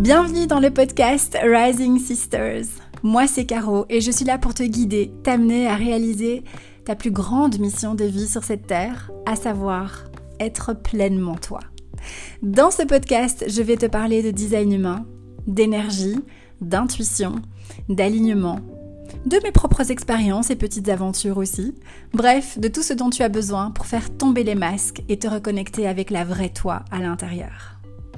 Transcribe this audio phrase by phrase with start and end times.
[0.00, 2.64] Bienvenue dans le podcast Rising Sisters.
[3.02, 6.42] Moi c'est Caro et je suis là pour te guider, t'amener à réaliser
[6.86, 10.06] ta plus grande mission de vie sur cette terre, à savoir
[10.40, 11.60] être pleinement toi.
[12.40, 15.04] Dans ce podcast, je vais te parler de design humain,
[15.46, 16.18] d'énergie,
[16.62, 17.34] d'intuition,
[17.90, 18.60] d'alignement,
[19.26, 21.74] de mes propres expériences et petites aventures aussi.
[22.14, 25.28] Bref, de tout ce dont tu as besoin pour faire tomber les masques et te
[25.28, 27.76] reconnecter avec la vraie toi à l'intérieur.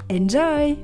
[0.09, 0.77] Enjoy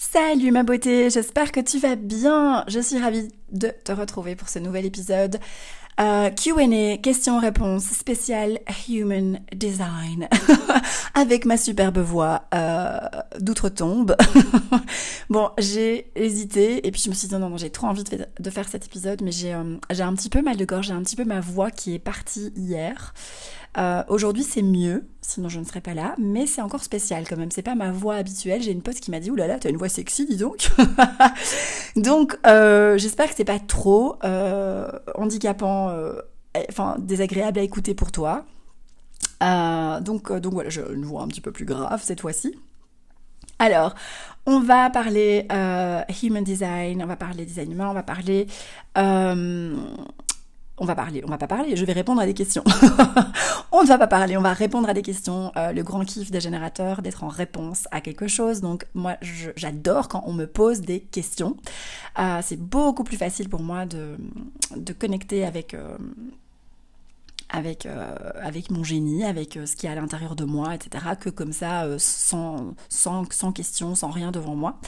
[0.00, 2.64] Salut ma beauté, j'espère que tu vas bien.
[2.68, 5.40] Je suis ravie de te retrouver pour ce nouvel épisode.
[5.98, 10.28] Euh, Q&A, questions-réponses spéciale Human Design
[11.14, 13.00] avec ma superbe voix euh,
[13.40, 14.14] d'outre-tombe.
[15.30, 18.50] bon, j'ai hésité et puis je me suis dit non, non, j'ai trop envie de,
[18.50, 21.16] faire cet épisode mais j'ai euh, un petit peu mal de gorge, j'ai un petit
[21.16, 23.12] peu ma voix qui est partie hier.
[23.76, 27.36] Euh, aujourd'hui, c'est mieux, sinon je ne serais pas là, mais c'est encore spécial quand
[27.36, 27.50] même.
[27.50, 28.62] C'est pas ma voix habituelle.
[28.62, 30.70] J'ai une pote qui m'a dit Oulala, t'as une voix sexy, dis donc.
[31.96, 35.94] donc, euh, j'espère que c'est pas trop euh, handicapant,
[36.68, 38.46] enfin désagréable à écouter pour toi.
[39.40, 42.58] donc, donc voilà, j'ai une voix un petit peu plus grave cette fois-ci.
[43.60, 43.94] Alors,
[44.46, 45.46] on va parler
[46.22, 48.46] human design, on va parler design humain, on va parler
[50.80, 52.64] on va parler, on va pas parler, je vais répondre à des questions.
[53.72, 55.52] on ne va pas parler, on va répondre à des questions.
[55.56, 58.60] Euh, le grand kiff des générateurs, d'être en réponse à quelque chose.
[58.60, 59.16] Donc moi,
[59.56, 61.56] j'adore quand on me pose des questions.
[62.18, 64.16] Euh, c'est beaucoup plus facile pour moi de,
[64.76, 65.74] de connecter avec...
[65.74, 65.96] Euh,
[68.70, 72.74] mon génie, avec ce qui est à l'intérieur de moi, etc., que comme ça, sans,
[72.90, 74.78] sans, sans questions, sans rien devant moi.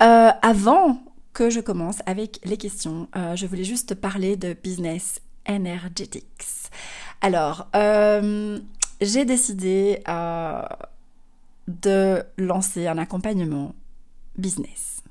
[0.00, 0.98] avant
[1.32, 6.70] que je commence avec les questions, euh, je voulais juste parler de Business Energetics.
[7.20, 8.58] Alors, euh,
[9.00, 10.62] j'ai décidé euh,
[11.68, 13.74] de lancer un accompagnement
[14.36, 15.02] business.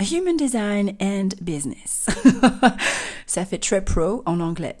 [0.00, 2.06] Human Design and Business.
[3.26, 4.76] Ça fait très pro en anglais.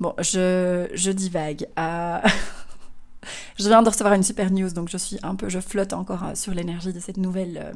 [0.00, 1.66] Bon, je, je divague.
[1.76, 6.36] je viens de recevoir une super news, donc je suis un peu, je flotte encore
[6.36, 7.72] sur l'énergie de cette nouvelle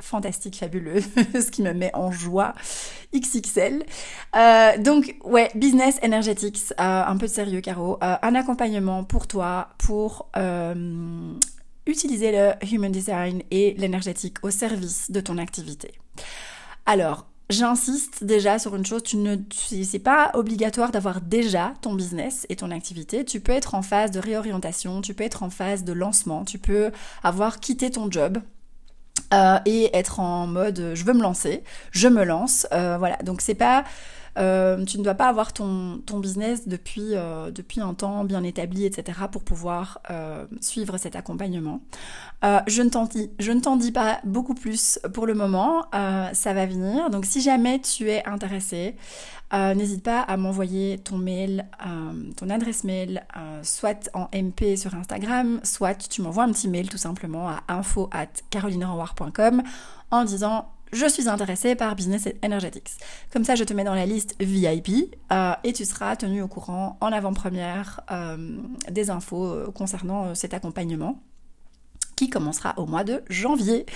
[0.00, 1.00] fantastique, fabuleux,
[1.34, 2.54] ce qui me met en joie
[3.14, 3.84] XXL.
[4.36, 9.26] Euh, donc ouais, business energetics, euh, un peu de sérieux Caro, euh, un accompagnement pour
[9.26, 10.30] toi pour
[11.86, 15.92] utiliser le human design et l'énergétique au service de ton activité.
[16.84, 22.44] Alors, J'insiste déjà sur une chose, tu ne, c'est pas obligatoire d'avoir déjà ton business
[22.50, 23.24] et ton activité.
[23.24, 26.58] Tu peux être en phase de réorientation, tu peux être en phase de lancement, tu
[26.58, 26.90] peux
[27.22, 28.42] avoir quitté ton job,
[29.66, 32.66] et être en mode je veux me lancer, je me lance.
[32.72, 33.84] Euh, voilà, donc c'est pas
[34.38, 38.84] euh, tu ne dois pas avoir ton, business depuis, euh, depuis un temps bien établi,
[38.84, 41.80] etc., pour pouvoir euh, suivre cet accompagnement.
[42.42, 43.30] je ne t'en dis,
[43.78, 47.10] dis pas beaucoup plus pour le moment, ça va venir.
[47.10, 48.96] Donc si jamais tu es intéressé,
[49.52, 51.66] n'hésite pas à m'envoyer ton mail,
[52.36, 53.24] ton adresse mail,
[53.62, 58.08] soit en MP sur Instagram, soit tu m'envoies un petit mail tout simplement à info
[58.12, 58.26] at
[60.10, 62.90] en disant je suis intéressée par Business Energetics.
[63.32, 66.48] Comme ça, je te mets dans la liste VIP euh, et tu seras tenu au
[66.48, 68.58] courant en avant-première euh,
[68.90, 71.20] des infos euh, concernant cet accompagnement
[72.16, 73.86] qui commencera au mois de janvier.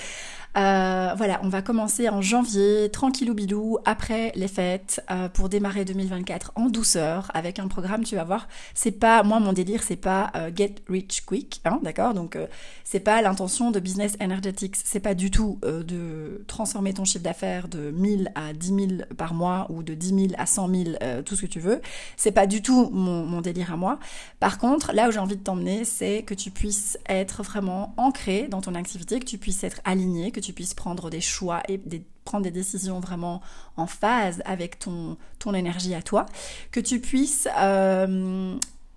[0.56, 5.86] Euh, voilà, on va commencer en janvier, tranquillou bilou, après les fêtes, euh, pour démarrer
[5.86, 9.96] 2024 en douceur, avec un programme, tu vas voir, c'est pas, moi mon délire, c'est
[9.96, 12.12] pas euh, get rich quick, hein, d'accord?
[12.12, 12.36] Donc
[12.84, 17.68] c'est pas l'intention de Business Energetics, c'est pas du tout de transformer ton chiffre d'affaires
[17.68, 18.80] de 1000 à 10 000
[19.16, 20.84] par mois, ou de 10 000 à 100 000,
[21.24, 21.80] tout ce que tu veux,
[22.16, 23.98] c'est pas du tout mon, mon délire à moi.
[24.41, 28.48] Par contre, là où j'ai envie de t'emmener, c'est que tu puisses être vraiment ancré
[28.48, 31.80] dans ton activité, que tu puisses être aligné, tu puisses prendre des choix et
[32.25, 33.41] prendre des décisions vraiment
[33.76, 36.26] en phase avec ton, ton énergie à toi,
[36.70, 38.56] que tu puisses euh,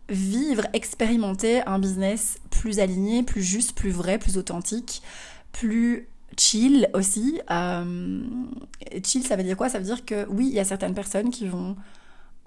[0.09, 5.01] vivre, expérimenter un business plus aligné, plus juste, plus vrai, plus authentique,
[5.51, 6.07] plus
[6.37, 7.39] chill aussi.
[7.49, 8.21] Euh,
[9.03, 9.69] chill, ça veut dire quoi?
[9.69, 11.75] Ça veut dire que oui, il y a certaines personnes qui vont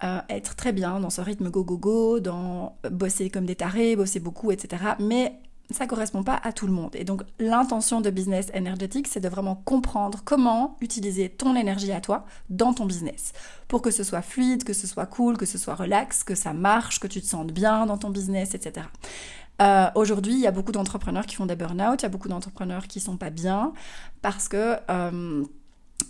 [0.03, 3.95] euh, être très bien dans ce rythme go go go, dans bosser comme des tarés,
[3.95, 4.93] bosser beaucoup, etc.
[4.99, 5.39] Mais
[5.71, 6.95] ça correspond pas à tout le monde.
[6.95, 12.01] Et donc l'intention de business énergétique, c'est de vraiment comprendre comment utiliser ton énergie à
[12.01, 13.33] toi dans ton business
[13.67, 16.53] pour que ce soit fluide, que ce soit cool, que ce soit relax, que ça
[16.53, 18.87] marche, que tu te sentes bien dans ton business, etc.
[19.61, 22.29] Euh, Aujourd'hui, il y a beaucoup d'entrepreneurs qui font des burn-out, il y a beaucoup
[22.29, 23.73] d'entrepreneurs qui sont pas bien
[24.21, 25.43] parce que euh,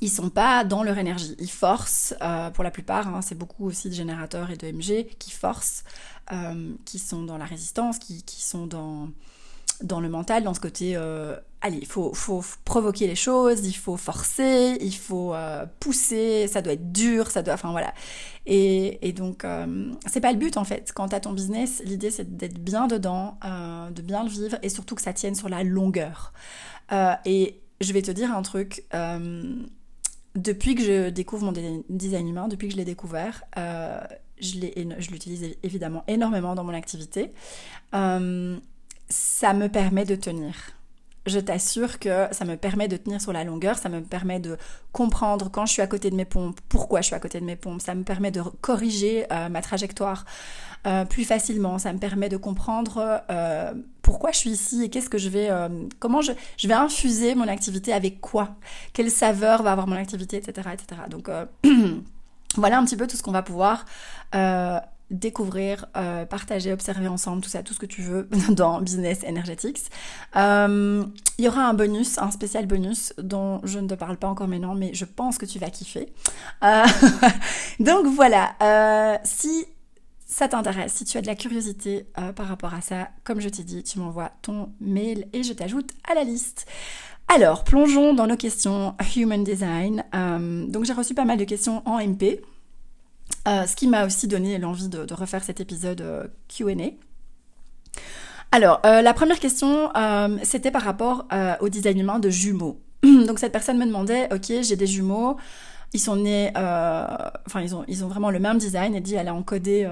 [0.01, 1.35] ils sont pas dans leur énergie.
[1.39, 5.07] Ils forcent, euh, pour la plupart, hein, c'est beaucoup aussi de générateurs et de MG
[5.17, 5.83] qui forcent,
[6.31, 9.09] euh, qui sont dans la résistance, qui, qui sont dans
[9.81, 13.73] dans le mental, dans ce côté, euh, allez, il faut, faut, provoquer les choses, il
[13.73, 17.93] faut forcer, il faut euh, pousser, ça doit être dur, ça doit, enfin voilà.
[18.45, 20.91] Et, et donc, euh, c'est pas le but en fait.
[20.93, 24.95] Quand t'as ton business, l'idée c'est d'être bien dedans, de bien le vivre et surtout
[24.95, 26.33] que ça tienne sur la longueur.
[27.25, 28.85] et je vais te dire un truc.
[30.35, 31.53] depuis que je découvre mon
[31.89, 37.31] design humain, depuis que je l'ai découvert, je l'utilise évidemment énormément dans mon activité
[39.09, 40.53] ça me permet de tenir.
[41.25, 44.57] Je t'assure que ça me permet de tenir sur la longueur, ça me permet de
[44.93, 47.45] comprendre quand je suis à côté de mes pompes, pourquoi je suis à côté de
[47.45, 50.25] mes pompes, ça me permet de corriger euh, ma trajectoire
[50.87, 55.09] euh, plus facilement, ça me permet de comprendre euh, pourquoi je suis ici et qu'est-ce
[55.09, 55.49] que je vais,
[55.99, 58.55] comment je, je, vais infuser mon activité avec quoi,
[58.93, 60.69] quelle saveur va avoir mon activité, etc.
[60.73, 61.01] etc.
[61.09, 61.29] Donc
[62.55, 63.85] voilà un petit peu tout ce qu'on va pouvoir
[65.11, 69.85] découvrir, euh, partager, observer ensemble, tout ça, tout ce que tu veux dans Business Energetics.
[70.35, 71.03] Euh,
[71.37, 74.47] il y aura un bonus, un spécial bonus dont je ne te parle pas encore
[74.47, 76.13] maintenant, mais je pense que tu vas kiffer.
[76.63, 76.85] Euh,
[77.79, 79.65] donc voilà, si
[80.25, 82.05] ça t'intéresse, si tu as de la curiosité
[82.35, 85.91] par rapport à ça, comme je t'ai dit, tu m'envoies ton mail et je t'ajoute
[86.09, 86.67] à la liste.
[87.33, 90.03] Alors, plongeons dans nos questions Human Design.
[90.69, 92.41] donc j'ai reçu pas mal de questions en MP.
[93.47, 96.73] Euh, ce qui m'a aussi donné l'envie de, refaire cet épisode euh, QA.
[98.51, 99.91] Alors, euh, la première question,
[100.43, 101.27] c'était par rapport
[101.61, 102.81] au design humain de jumeaux.
[103.03, 105.37] Donc cette personne me demandait, ok, j'ai des jumeaux,
[105.93, 109.27] ils sont nés, enfin ils ont, ils ont vraiment le même design, elle dit, elle
[109.27, 109.87] a encodé,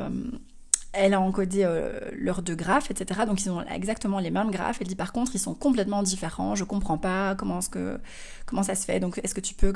[0.91, 1.69] elle a encodé
[2.13, 3.21] leurs deux graphes, etc.
[3.27, 4.79] Donc ils ont exactement les mêmes graphes.
[4.81, 7.99] Elle dit par contre, ils sont complètement différents, je comprends pas comment, que,
[8.47, 9.73] comment ça se fait, donc est-ce que tu peux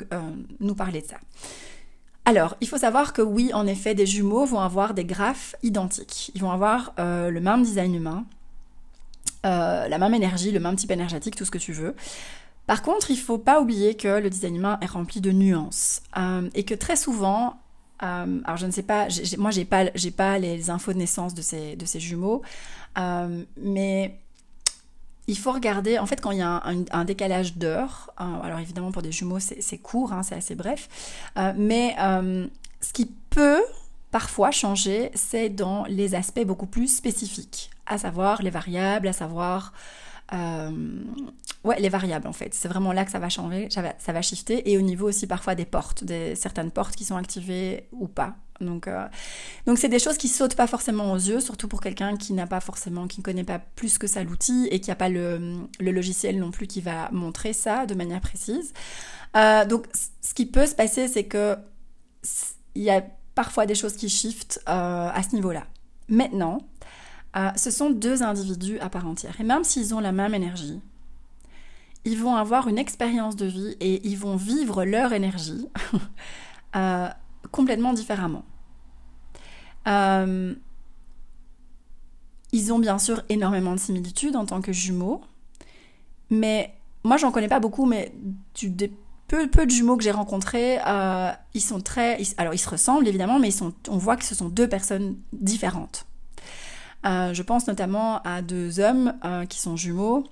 [0.58, 1.18] nous parler de ça?
[2.24, 6.30] Alors, il faut savoir que oui, en effet, des jumeaux vont avoir des graphes identiques.
[6.34, 8.24] Ils vont avoir euh, le même design humain,
[9.44, 11.96] euh, la même énergie, le même type énergétique, tout ce que tu veux.
[12.66, 16.48] Par contre, il faut pas oublier que le design humain est rempli de nuances euh,
[16.54, 17.58] et que très souvent,
[17.98, 19.06] alors je ne sais pas,
[19.38, 22.42] moi j'ai pas, j'ai pas les infos de naissance de ces, de ces jumeaux,
[22.96, 24.18] mais
[25.28, 28.90] il faut regarder, en fait, quand il y a un, décalage d'heures, hein, alors évidemment
[28.90, 30.88] pour des jumeaux c'est court, hein, c'est assez bref,
[31.36, 32.46] euh, mais euh,
[32.80, 33.62] ce qui peut
[34.10, 39.72] parfois changer, c'est dans les aspects beaucoup plus spécifiques, à savoir les variables, à savoir
[39.72, 40.01] euh,
[40.32, 42.54] ouais, les variables en fait.
[42.54, 44.70] C'est vraiment là que ça va changer, ça va, ça shifter.
[44.70, 48.36] Et au niveau aussi parfois des portes, des, certaines portes qui sont activées ou pas.
[48.60, 49.06] Donc, euh,
[49.66, 52.46] donc c'est des choses qui sautent pas forcément aux yeux, surtout pour quelqu'un qui n'a
[52.46, 55.66] pas forcément, qui ne connaît pas plus que ça l'outil et qui n'a pas le,
[55.80, 58.72] le, logiciel non plus qui va montrer ça de manière précise.
[59.36, 59.86] Euh, donc,
[60.20, 61.56] ce qui peut se passer, c'est que
[62.74, 63.02] il y a
[63.34, 65.66] parfois des choses qui shiftent à ce niveau-là.
[66.08, 66.58] Maintenant,
[67.36, 69.40] euh, ce sont deux individus à part entière.
[69.40, 70.80] Et même s'ils ont la même énergie,
[72.04, 75.68] ils vont avoir une expérience de vie et ils vont vivre leur énergie
[76.76, 77.08] euh,
[77.50, 78.44] complètement différemment.
[79.88, 80.54] Euh,
[82.52, 85.22] ils ont bien sûr énormément de similitudes en tant que jumeaux,
[86.28, 88.12] mais moi j'en connais pas beaucoup, mais
[89.26, 90.78] peu de jumeaux que j'ai rencontrés,
[91.54, 94.34] ils sont très, alors ils se ressemblent évidemment, mais ils sont, on voit que ce
[94.34, 96.04] sont deux personnes différentes.
[97.04, 100.24] Euh, je pense notamment à deux hommes euh, qui sont jumeaux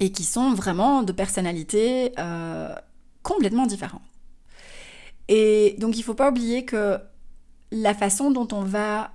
[0.00, 2.74] et qui sont vraiment de personnalités euh,
[3.22, 4.02] complètement différentes.
[5.28, 6.98] Et donc il ne faut pas oublier que
[7.70, 9.12] la façon dont on va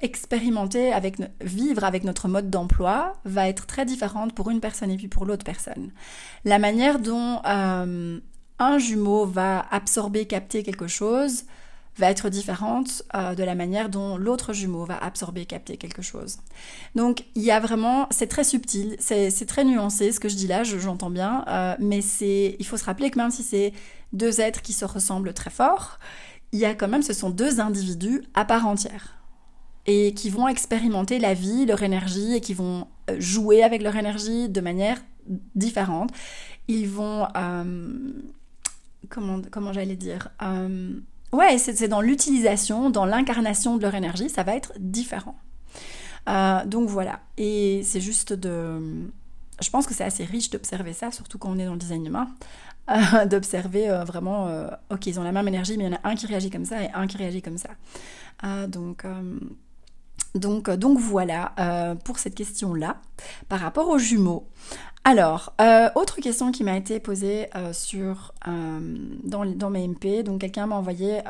[0.00, 4.96] expérimenter, avec, vivre avec notre mode d'emploi va être très différente pour une personne et
[4.96, 5.90] puis pour l'autre personne.
[6.46, 11.44] La manière dont un jumeau va absorber, capter quelque chose
[12.00, 16.38] va être différente euh, de la manière dont l'autre jumeau va absorber, capter quelque chose.
[16.96, 20.48] Donc il y a vraiment, c'est très subtil, c'est très nuancé ce que je dis
[20.48, 23.72] là, j'entends bien, euh, mais c'est, il faut se rappeler que même si c'est
[24.12, 25.98] deux êtres qui se ressemblent très fort,
[26.52, 29.16] il y a quand même, ce sont deux individus à part entière
[29.86, 33.94] et qui vont expérimenter la vie, leur énergie et qui vont euh, jouer avec leur
[33.96, 34.98] énergie de manière
[35.54, 36.10] différente.
[36.66, 37.26] Ils vont,
[39.08, 40.28] comment, comment j'allais dire
[41.32, 45.36] Ouais, c'est dans l'utilisation, dans l'incarnation de leur énergie, ça va être différent.
[46.28, 49.08] Euh, donc voilà, et c'est juste de...
[49.62, 52.04] Je pense que c'est assez riche d'observer ça, surtout quand on est dans le design
[52.04, 52.28] humain,
[52.90, 54.48] euh, d'observer euh, vraiment,
[54.90, 56.64] ok, ils ont la même énergie, mais il y en a un qui réagit comme
[56.64, 57.70] ça et un qui réagit comme ça.
[58.66, 59.04] donc,
[60.34, 62.96] donc, donc voilà pour cette question-là.
[63.48, 64.48] Par rapport aux jumeaux,
[65.04, 68.80] alors, euh, autre question qui m'a été posée euh, sur, euh,
[69.24, 71.20] dans, dans, mes MP, donc quelqu'un m'a envoyé,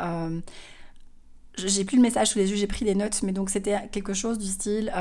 [1.56, 4.12] j'ai plus le message sous les yeux, j'ai pris des notes, mais donc c'était quelque
[4.12, 4.92] chose du style,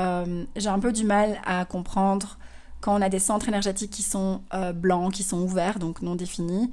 [0.56, 2.38] j'ai un peu du mal à comprendre
[2.80, 4.42] quand on a des centres énergétiques qui sont
[4.74, 6.70] blancs, qui sont ouverts, donc non définis,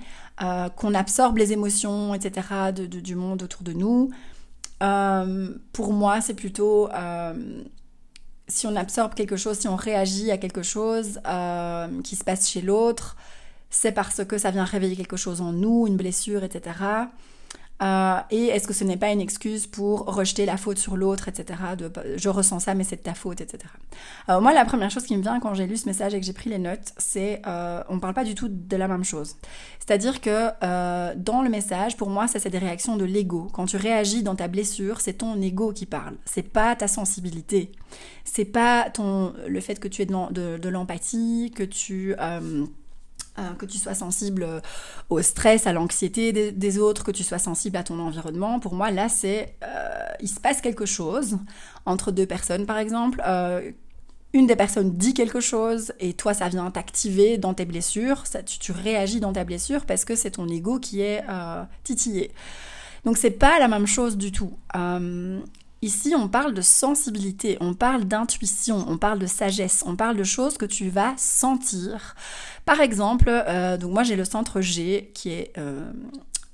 [0.75, 4.11] qu'on absorbe les émotions, etc., du monde autour de nous.
[5.73, 6.89] pour moi, c'est plutôt
[8.47, 11.19] si on absorbe quelque chose, si on réagit à quelque chose
[12.03, 13.17] qui se passe chez l'autre,
[13.69, 16.75] c'est parce que ça vient réveiller quelque chose en nous, une blessure, etc.
[17.81, 21.27] Euh, et est-ce que ce n'est pas une excuse pour rejeter la faute sur l'autre,
[21.27, 21.59] etc.
[22.15, 23.71] Je ressens ça, mais c'est de ta faute, etc.
[24.27, 26.25] Alors moi, la première chose qui me vient quand j'ai lu ce message et que
[26.25, 29.35] j'ai pris les notes, c'est euh, on parle pas du tout de la même chose.
[29.79, 33.47] C'est-à-dire que euh, dans le message, pour moi, ça c'est des réactions de l'ego.
[33.53, 36.15] Quand tu réagis dans ta blessure, c'est ton ego qui parle.
[36.25, 37.71] C'est pas ta sensibilité.
[38.23, 42.15] C'est pas ton le fait que tu aies de l'empathie, que tu
[43.39, 44.59] euh, que tu sois sensible euh,
[45.09, 48.59] au stress, à l'anxiété des, autres, que tu sois sensible à ton environnement.
[48.59, 51.37] Pour moi, là, c'est euh, il se passe quelque chose
[51.85, 53.21] entre deux personnes, par exemple.
[54.33, 58.25] une des personnes dit quelque chose et toi, ça vient t'activer dans tes blessures.
[58.25, 61.23] Ça, tu, réagis dans ta blessure parce que c'est ton ego qui est
[61.83, 62.31] titillé.
[63.05, 64.53] Donc, c'est pas la même chose du tout.
[65.83, 70.23] Ici, on parle de sensibilité, on parle d'intuition, on parle de sagesse, on parle de
[70.23, 72.15] choses que tu vas sentir.
[72.65, 75.91] Par exemple, euh, donc moi j'ai le centre G qui est, euh,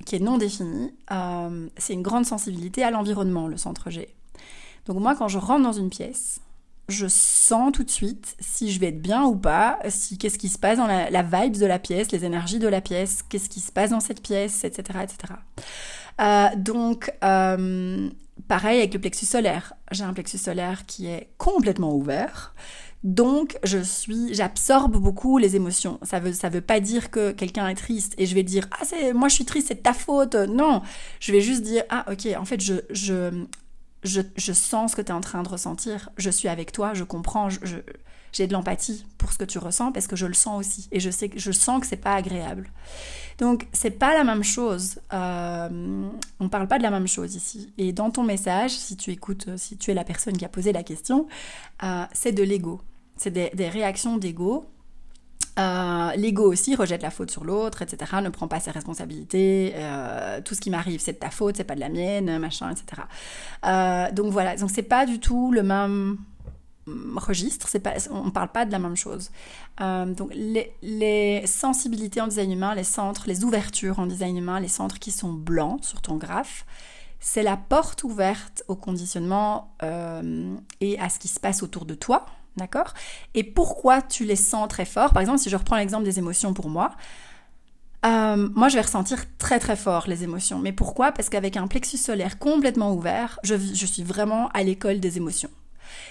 [0.06, 0.94] qui est non défini.
[1.12, 4.10] Euh, c'est une grande sensibilité à l'environnement, le centre G.
[4.88, 6.42] Donc moi quand je rentre dans une pièce,
[6.90, 10.50] je sens tout de suite si je vais être bien ou pas, si qu'est-ce qui
[10.50, 13.48] se passe dans la, la vibe de la pièce, les énergies de la pièce, qu'est-ce
[13.48, 15.00] qui se passe dans cette pièce, etc.
[15.02, 15.34] etc.
[16.58, 17.10] donc,
[18.48, 19.74] Pareil avec le plexus solaire.
[19.92, 22.54] J'ai un plexus solaire qui est complètement ouvert.
[23.04, 26.00] Donc, je suis, j'absorbe beaucoup les émotions.
[26.04, 28.86] Ça veut, ça veut pas dire que quelqu'un est triste et je vais dire ah
[28.86, 30.36] c'est, moi je suis triste, c'est ta faute.
[30.36, 30.82] Non,
[31.20, 33.44] je vais juste dire ah ok, en fait je, je,
[34.04, 36.10] je, je sens ce que tu es en train de ressentir.
[36.18, 37.78] Je suis avec toi, je comprends, je,
[38.32, 41.02] j'ai de l'empathie pour ce que tu ressens parce que je le sens aussi et
[41.02, 42.72] je sais que je sens que c'est pas agréable.
[43.40, 45.00] Donc c'est pas la même chose.
[45.14, 46.10] Euh,
[46.40, 47.74] on parle pas de la même chose ici.
[47.78, 50.50] Et dans ton message, si tu écoutes, euh, si tu es la personne qui a
[50.50, 51.28] posé la question,
[51.84, 52.82] euh, c'est de l'ego.
[53.16, 54.66] C'est des, réactions d'ego.
[55.58, 58.12] L'ego aussi rejette la faute sur l'autre, etc.
[58.24, 59.74] Ne prend pas ses responsabilités.
[60.44, 63.04] tout ce qui m'arrive, c'est de ta faute, c'est pas de la mienne, machin, etc.
[64.14, 64.56] donc voilà.
[64.58, 66.18] Donc c'est pas du tout le même
[66.88, 69.32] registre, c'est pas, on ne parle pas de la même chose.
[69.82, 74.68] Euh, donc les, sensibilités en design humain, les centres, les ouvertures en design humain, les
[74.68, 76.66] centres qui sont blancs sur ton graphe,
[77.20, 81.94] c'est la porte ouverte au conditionnement euh, et à ce qui se passe autour de
[81.94, 82.26] toi,
[82.58, 82.94] d'accord?
[83.34, 85.14] Et pourquoi tu les sens très fort?
[85.14, 86.92] Par exemple, si je reprends l'exemple des émotions pour moi,
[88.06, 90.60] euh, moi, je vais ressentir très très fort les émotions.
[90.60, 91.14] Mais pourquoi?
[91.14, 95.50] Parce qu'avec un plexus solaire complètement ouvert, je suis vraiment à l'école des émotions.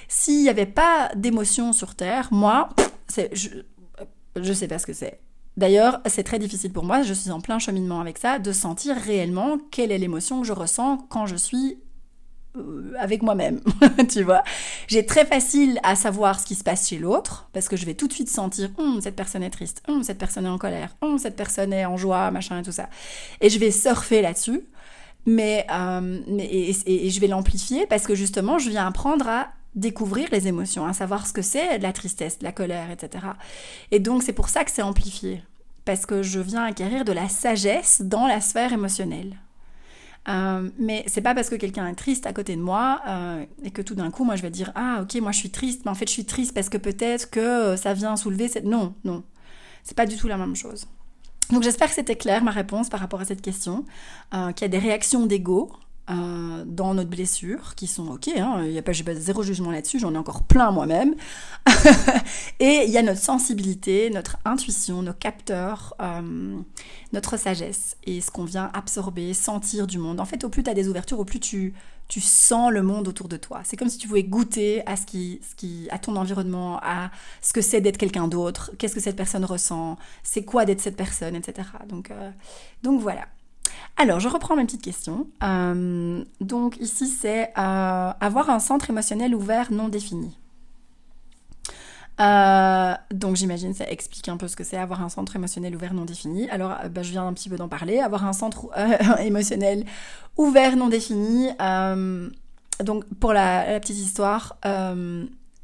[0.09, 2.69] S'il n'y avait pas d'émotion sur Terre, moi,
[3.33, 3.49] je,
[4.37, 5.21] je sais pas ce que c'est.
[5.57, 8.97] D'ailleurs, c'est très difficile pour moi, je suis en plein cheminement avec ça, de sentir
[8.97, 11.79] réellement quelle est l'émotion que je ressens quand je suis
[12.57, 13.61] euh, avec moi-même,
[14.11, 14.43] tu vois.
[14.87, 17.95] J'ai très facile à savoir ce qui se passe chez l'autre, parce que je vais
[17.95, 20.97] tout de suite sentir, hum, cette personne est triste, hum, cette personne est en colère,
[21.03, 22.89] hum, cette personne est en joie, machin et tout ça.
[23.41, 24.63] Et je vais surfer là-dessus,
[25.27, 30.49] mais, euh, et, je vais l'amplifier parce que justement, je viens apprendre à découvrir les
[30.49, 33.27] émotions, à savoir ce que c'est la tristesse, la colère, etc.
[33.91, 35.43] Et donc c'est pour ça que c'est amplifié,
[35.85, 39.37] parce que je viens acquérir de la sagesse dans la sphère émotionnelle.
[40.29, 43.73] Euh, mais c'est pas parce que quelqu'un est triste à côté de moi euh, et
[43.73, 45.91] que tout d'un coup moi je vais dire ah ok moi je suis triste mais
[45.91, 49.25] en fait je suis triste parce que peut-être que ça vient soulever cette non non
[49.83, 50.87] c'est pas du tout la même chose
[51.51, 53.85] donc j'espère que c'était clair ma réponse par rapport à cette question
[54.33, 55.73] euh, qu'il y a des réactions d'ego
[56.11, 60.15] euh, dans notre blessure, qui sont ok, hein, y a pas, zéro jugement là-dessus, j'en
[60.15, 61.15] ai encore plein moi-même.
[62.61, 66.59] et il y a notre sensibilité, notre intuition, nos capteurs, euh,
[67.13, 70.19] notre sagesse et ce qu'on vient absorber, sentir du monde.
[70.19, 71.73] En fait, au plus tu as des ouvertures, au plus tu,
[72.09, 73.61] tu sens le monde autour de toi.
[73.63, 77.13] C'est comme si tu pouvais goûter à ce qui, ce qui, à ton environnement, à
[77.41, 80.97] ce que c'est d'être quelqu'un d'autre, qu'est-ce que cette personne ressent, c'est quoi d'être cette
[80.97, 81.69] personne, etc.
[81.89, 82.31] Donc, euh,
[82.83, 83.29] donc voilà.
[83.97, 85.27] Alors, je reprends mes petites questions.
[85.43, 90.37] Euh, donc ici, c'est euh, avoir un centre émotionnel ouvert non défini.
[92.21, 95.95] Euh, donc j'imagine ça explique un peu ce que c'est avoir un centre émotionnel ouvert
[95.95, 96.49] non défini.
[96.51, 98.01] Alors bah, je viens un petit peu d'en parler.
[98.01, 98.69] Avoir un centre
[99.21, 99.85] émotionnel
[100.37, 101.49] ouvert non défini.
[102.81, 104.59] donc pour la petite histoire,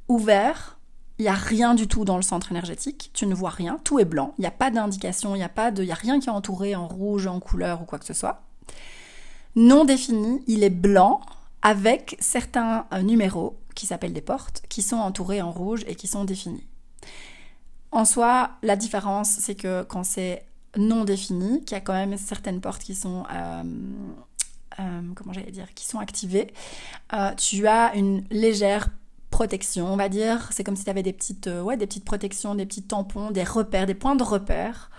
[0.09, 0.78] ouvert,
[1.19, 3.99] il n'y a rien du tout dans le centre énergétique, tu ne vois rien, tout
[3.99, 5.97] est blanc, il n'y a pas d'indication, il n'y a, pas de, il y a
[5.97, 8.43] rien qui est entouré en rouge, en couleur ou quoi que ce soit.
[9.57, 11.21] Non défini, il est blanc
[11.63, 16.07] avec certains euh, numéros qui s'appellent des portes, qui sont entourés en rouge et qui
[16.07, 16.67] sont définis.
[17.91, 20.45] en soi, la différence, c'est que quand c'est
[20.77, 23.63] non défini, qu'il y a quand même certaines portes qui sont, euh,
[24.79, 26.53] euh, comment j'allais dire, qui sont activées,
[27.37, 28.91] tu as une légère
[29.39, 30.49] protection, on va dire.
[30.51, 33.45] C'est comme si tu avais des petites, ouais, des petites protections, des petits tampons, des
[33.45, 34.91] repères, des points de repère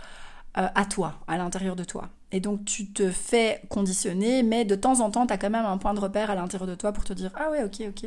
[0.54, 2.10] à toi, à l'intérieur de toi.
[2.32, 5.66] Et donc tu te fais conditionner, mais de temps en temps, tu as quand même
[5.66, 8.06] un point de repère à l'intérieur de toi pour te dire, ah ouais, ok, ok,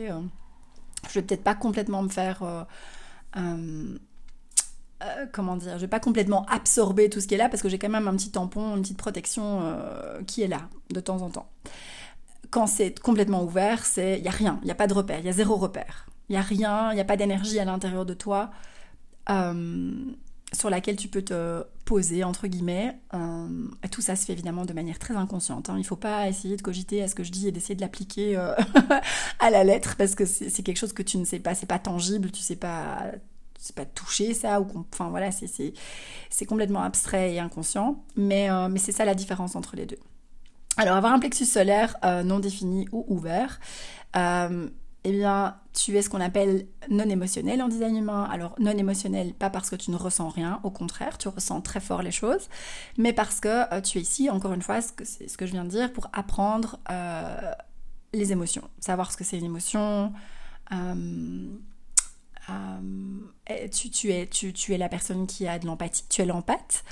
[1.09, 2.67] je vais peut-être pas complètement me faire
[5.03, 7.69] euh, comment dire, je vais pas complètement absorber tout ce qui est là parce que
[7.69, 11.23] j'ai quand même un petit tampon, une petite protection euh, qui est là de temps
[11.23, 11.49] en temps.
[12.51, 15.19] Quand c'est complètement ouvert, c'est il y a rien, il y a pas de repère,
[15.19, 16.07] il y a zéro repère.
[16.33, 18.51] Il y a rien, il n'y a pas d'énergie à l'intérieur de toi
[19.31, 19.93] euh,
[20.53, 22.99] sur laquelle tu peux te poser entre guillemets.
[23.85, 25.71] et tout ça se fait évidemment de manière très inconsciente.
[25.71, 25.75] Hein.
[25.77, 27.81] Il ne faut pas essayer de cogiter à ce que je dis et d'essayer de
[27.81, 28.37] l'appliquer
[29.39, 31.79] à la lettre parce que c'est quelque chose que tu ne sais pas, c'est pas
[31.79, 33.13] tangible, tu sais pas
[33.71, 38.91] pas toucher ça ou enfin voilà c'est complètement abstrait et inconscient mais euh, mais c'est
[38.91, 39.99] ça la différence entre les deux
[40.77, 43.61] alors avoir un plexus solaire euh, non défini ou ouvert
[44.17, 44.69] euh,
[45.05, 48.29] eh bien, tu es ce qu'on appelle non émotionnel en design humain.
[48.31, 51.81] Alors, non émotionnel, pas parce que tu ne ressens rien, au contraire, tu ressens très
[51.81, 52.49] fort les choses,
[52.99, 55.71] mais parce que tu es ici, encore une fois, c'est ce que je viens de
[55.71, 56.79] dire, pour apprendre
[58.13, 60.13] les émotions, savoir ce que c'est une émotion,
[60.73, 61.47] euh,
[62.47, 66.85] tu, tu, es, tu, tu, es la personne qui a de l'empathie, tu es l'empathe.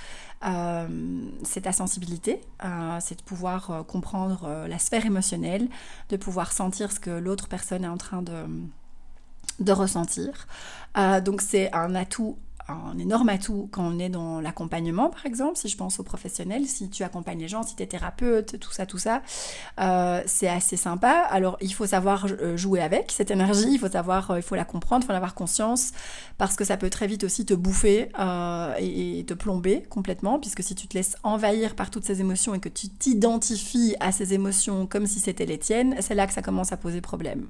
[0.43, 5.69] Euh, c'est ta sensibilité, euh, c'est de pouvoir comprendre la sphère émotionnelle,
[6.09, 8.47] de pouvoir sentir ce que l'autre personne est en train de,
[9.59, 10.47] de ressentir.
[11.25, 12.39] donc c'est un atout
[12.71, 16.67] un énorme atout quand on est dans l'accompagnement, par exemple, si je pense aux professionnels,
[16.67, 19.23] si tu accompagnes les gens, si tu es thérapeute, tout ça, tout ça,
[19.81, 21.11] euh, c'est assez sympa.
[21.31, 24.55] Alors, il faut savoir euh, jouer avec cette énergie, il faut savoir, euh, il faut
[24.55, 25.93] la comprendre, il faut en avoir conscience,
[26.39, 28.09] parce que ça peut très vite aussi te bouffer
[28.79, 32.61] et, te plomber complètement, puisque si tu te laisses envahir par toutes ces émotions et
[32.61, 36.43] que tu t'identifies à ces émotions comme si c'était les tiennes, c'est là que ça
[36.43, 37.49] commence à poser problème.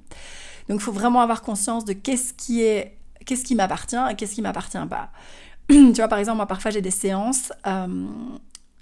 [0.69, 3.00] Donc, il faut vraiment avoir conscience de qu'est-ce qui est
[3.31, 5.11] qu'est-ce qui m'appartient et qu'est-ce qui m'appartient pas.
[5.69, 7.53] tu vois, par exemple, moi, parfois, j'ai des séances.
[7.65, 8.07] Euh,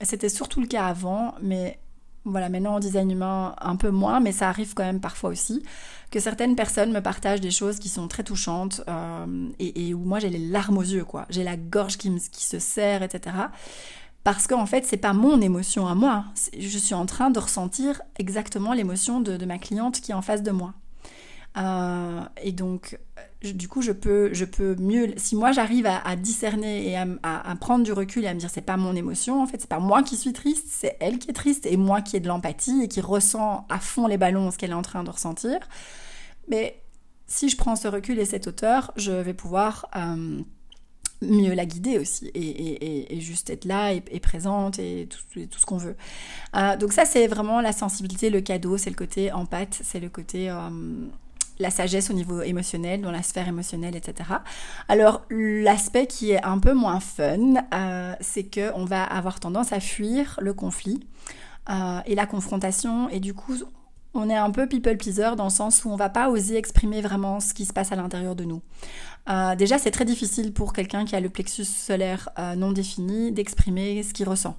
[0.00, 1.78] c'était surtout le cas avant, mais
[2.24, 5.62] voilà, maintenant en design humain, un peu moins, mais ça arrive quand même parfois aussi,
[6.11, 10.18] que certaines personnes me partagent des choses qui sont très touchantes euh, et, où moi
[10.18, 11.26] j'ai les larmes aux yeux, quoi.
[11.28, 13.37] J'ai la gorge qui, se serre, etc.
[14.24, 16.24] Parce qu'en fait, c'est pas mon émotion à moi.
[16.58, 20.22] Je suis en train de ressentir exactement l'émotion de, de ma cliente qui est en
[20.22, 20.72] face de moi.
[21.58, 22.98] Euh, et donc,
[23.42, 25.12] du coup, je peux, je peux mieux.
[25.16, 28.60] Si moi j'arrive à, discerner et à, prendre du recul et à me dire c'est
[28.60, 31.34] pas mon émotion, en fait, c'est pas moi qui suis triste, c'est elle qui est
[31.34, 34.58] triste et moi qui ai de l'empathie et qui ressent à fond les ballons ce
[34.58, 35.58] qu'elle est en train de ressentir.
[36.48, 36.80] Mais
[37.26, 40.40] si je prends ce recul et cette hauteur, je vais pouvoir euh,
[41.20, 45.96] mieux la guider aussi et, juste être là et, présente et tout, ce qu'on veut.
[46.56, 50.08] Euh, donc ça c'est vraiment la sensibilité, le cadeau, c'est le côté empathe, c'est le
[50.08, 50.50] côté
[51.58, 54.30] la sagesse au niveau émotionnel, dans la sphère émotionnelle, etc.
[54.88, 59.72] Alors l'aspect qui est un peu moins fun, euh, c'est que on va avoir tendance
[59.72, 61.00] à fuir le conflit
[61.70, 63.54] euh, et la confrontation, et du coup
[64.14, 67.00] on est un peu people pleaser dans le sens où on va pas oser exprimer
[67.00, 68.62] vraiment ce qui se passe à l'intérieur de nous.
[69.28, 74.02] Euh, déjà, c'est très difficile pour quelqu'un qui a le plexus solaire non défini d'exprimer
[74.02, 74.56] ce qu'il ressent.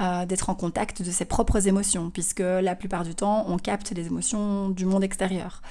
[0.00, 3.92] Euh, d'être en contact de ses propres émotions, puisque la plupart du temps, on capte
[3.92, 5.62] les émotions du monde extérieur.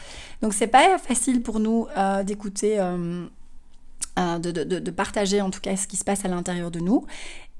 [0.42, 3.26] Donc c'est pas facile pour nous euh, d'écouter, euh,
[4.16, 7.06] de, de, partager en tout cas ce qui se passe à l'intérieur de nous,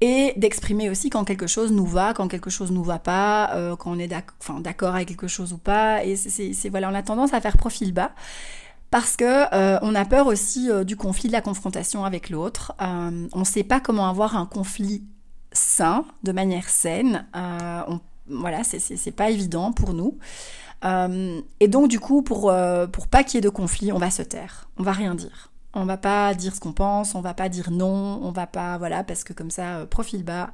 [0.00, 3.92] et d'exprimer aussi quand quelque chose nous va, quand quelque chose nous va pas, quand
[3.92, 6.02] on est d'accord avec quelque chose ou pas.
[6.02, 8.12] Et c'est voilà, on a tendance à faire profil bas
[8.90, 12.72] parce que on a peur aussi du conflit, de la confrontation avec l'autre.
[12.80, 15.02] on ne sait pas comment avoir un conflit
[15.54, 17.26] sain, de manière saine.
[17.34, 17.82] Euh,
[18.28, 20.18] voilà, c'est pas évident pour nous.
[20.84, 23.98] Euh, et donc du coup, pour, euh, pour pas qu'il y ait de conflit, on
[23.98, 25.50] va se taire, on va rien dire.
[25.72, 28.78] On va pas dire ce qu'on pense, on va pas dire non, on va pas,
[28.78, 30.50] voilà, parce que comme ça, profil bas,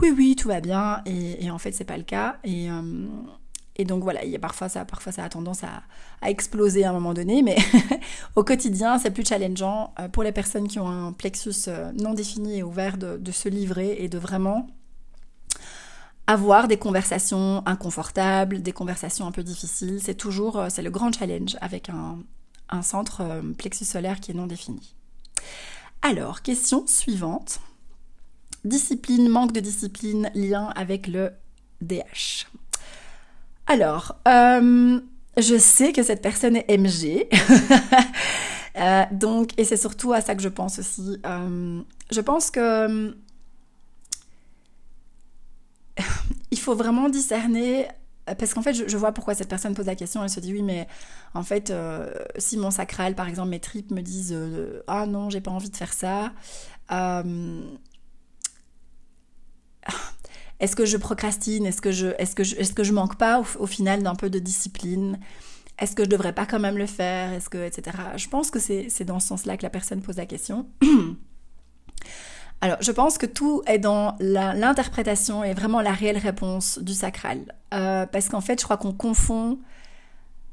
[0.00, 2.36] oui, oui, tout va bien, et, en fait, c'est pas le cas.
[2.44, 2.68] Et,
[3.80, 5.82] et donc voilà, il y a parfois ça, parfois ça a tendance à,
[6.28, 7.56] exploser à un moment donné, mais
[8.36, 12.12] au quotidien, c'est plus challengeant euh, pour les personnes qui ont un plexus euh, non
[12.12, 14.66] défini et ouvert de, se livrer et de vraiment
[16.26, 20.00] avoir des conversations inconfortables, des conversations un peu difficiles.
[20.02, 22.18] C'est toujours, euh, c'est le grand challenge avec un,
[22.70, 23.22] un centre
[23.56, 24.96] plexus solaire qui est non défini.
[26.02, 27.60] Alors, question suivante.
[28.64, 31.30] Discipline, manque de discipline, lien avec le
[31.80, 32.46] DH.
[33.68, 34.98] Alors, euh,
[35.36, 37.28] je sais que cette personne est MG.
[38.76, 41.18] Euh, donc, et c'est surtout à ça que je pense aussi.
[41.26, 43.12] Euh, je pense que
[46.52, 47.88] il faut vraiment discerner
[48.38, 50.22] parce qu'en fait, je, vois pourquoi cette personne pose la question.
[50.22, 50.86] Elle se dit oui, mais
[51.34, 51.72] en fait,
[52.36, 54.38] si mon sacral, par exemple, mes tripes me disent
[54.86, 56.30] ah non, j'ai pas envie de faire ça.
[60.60, 61.66] Est-ce que je procrastine?
[61.66, 65.18] Est-ce que je, est-ce manque pas au, final d'un peu de discipline?
[65.78, 67.32] Est-ce que je devrais pas quand même le faire?
[67.32, 67.70] Est-ce que.
[68.16, 70.66] Je pense que c'est, c'est dans ce sens-là que la personne pose la question.
[72.60, 77.54] Alors, je pense que tout est dans l'interprétation et vraiment la réelle réponse du sacral.
[77.72, 79.60] Euh, parce qu'en fait, je crois qu'on confond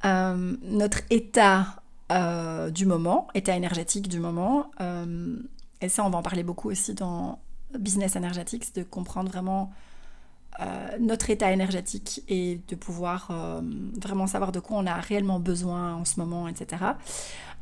[0.06, 4.70] euh, notre état euh, du moment, état énergétique du moment,
[5.82, 7.40] et ça, on va en parler beaucoup aussi dans
[7.78, 9.72] Business énergétique, c'est de comprendre vraiment
[11.00, 13.32] notre état énergétique et de pouvoir
[14.02, 16.84] vraiment savoir de quoi on a réellement besoin en ce moment, etc.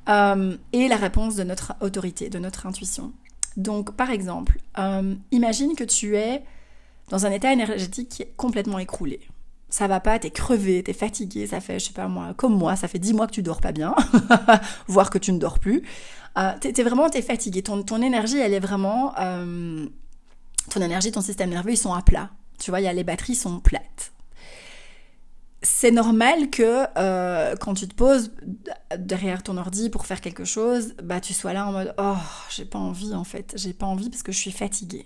[0.08, 3.12] et la réponse de notre autorité, de notre intuition.
[3.58, 6.44] Donc, par exemple, euh, imagine que tu es
[7.10, 9.20] dans un état énergétique complètement écroulé.
[9.70, 12.76] Ça va pas, t'es crevé, t'es fatigué, ça fait, je sais pas moi, comme moi,
[12.76, 13.96] ça fait dix mois que tu dors pas bien,
[14.88, 15.84] voire que tu ne dors plus.
[16.38, 17.62] Euh, t'es, vraiment, t'es fatigué.
[17.62, 19.86] Ton, ton énergie, elle est vraiment, euh,
[20.70, 22.30] ton énergie, ton système nerveux, ils sont à plat.
[22.60, 24.13] Tu vois, y a les batteries sont plates
[25.63, 28.32] c'est normal que euh, quand tu te poses
[28.98, 32.18] derrière ton ordi pour faire quelque chose, bah tu sois là en mode oh
[32.50, 35.06] j'ai pas envie en fait, j'ai pas envie parce que je suis fatiguée.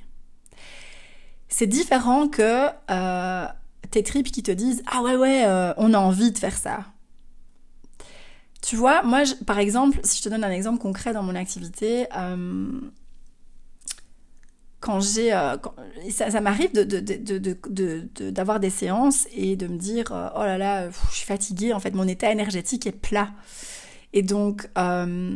[1.47, 3.47] C'est différent que euh,
[3.91, 6.85] tes tripes qui te disent ah ouais ouais euh, on a envie de faire ça.
[8.63, 12.07] Tu vois, moi par exemple, si je te donne un exemple concret dans mon activité,
[14.79, 15.57] quand j'ai euh,
[16.09, 21.15] ça, m'arrive de, d'avoir des séances et de me dire euh, oh là là je
[21.15, 23.31] suis fatiguée en fait mon état énergétique est plat.
[24.13, 25.35] Et donc euh,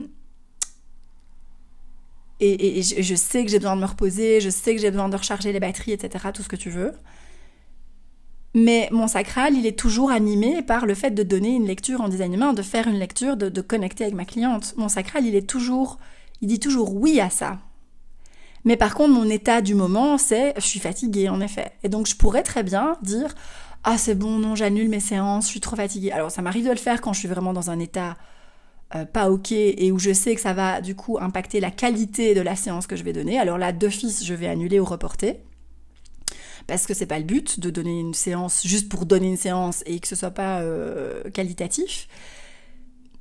[2.40, 5.16] et, je, sais que j'ai besoin de me reposer je sais que j'ai besoin de
[5.16, 6.94] recharger les batteries etc tout ce que tu veux.
[8.54, 12.10] Mais mon sacral il est toujours animé par le fait de donner une lecture en
[12.10, 14.76] design humain de faire une lecture de, connecter avec ma cliente.
[14.78, 15.98] Mon sacral il est toujours
[16.42, 17.60] il dit toujours oui à ça
[18.66, 21.72] mais par contre, mon état du moment, c'est je suis fatiguée, en effet.
[21.84, 23.34] Et donc, je pourrais très bien dire
[23.84, 26.12] Ah, c'est bon, non, j'annule mes séances, je suis trop fatiguée.
[26.12, 28.18] Alors, ça m'arrive de le faire quand je suis vraiment dans un état
[28.96, 32.36] euh, pas ok et où je sais que ça va du coup impacter la qualité
[32.36, 33.40] de la séance que je vais donner.
[33.40, 35.40] Alors là, d'office, je vais annuler ou reporter.
[36.68, 39.84] Parce que c'est pas le but de donner une séance juste pour donner une séance
[39.86, 42.08] et que ce soit pas euh, qualitatif.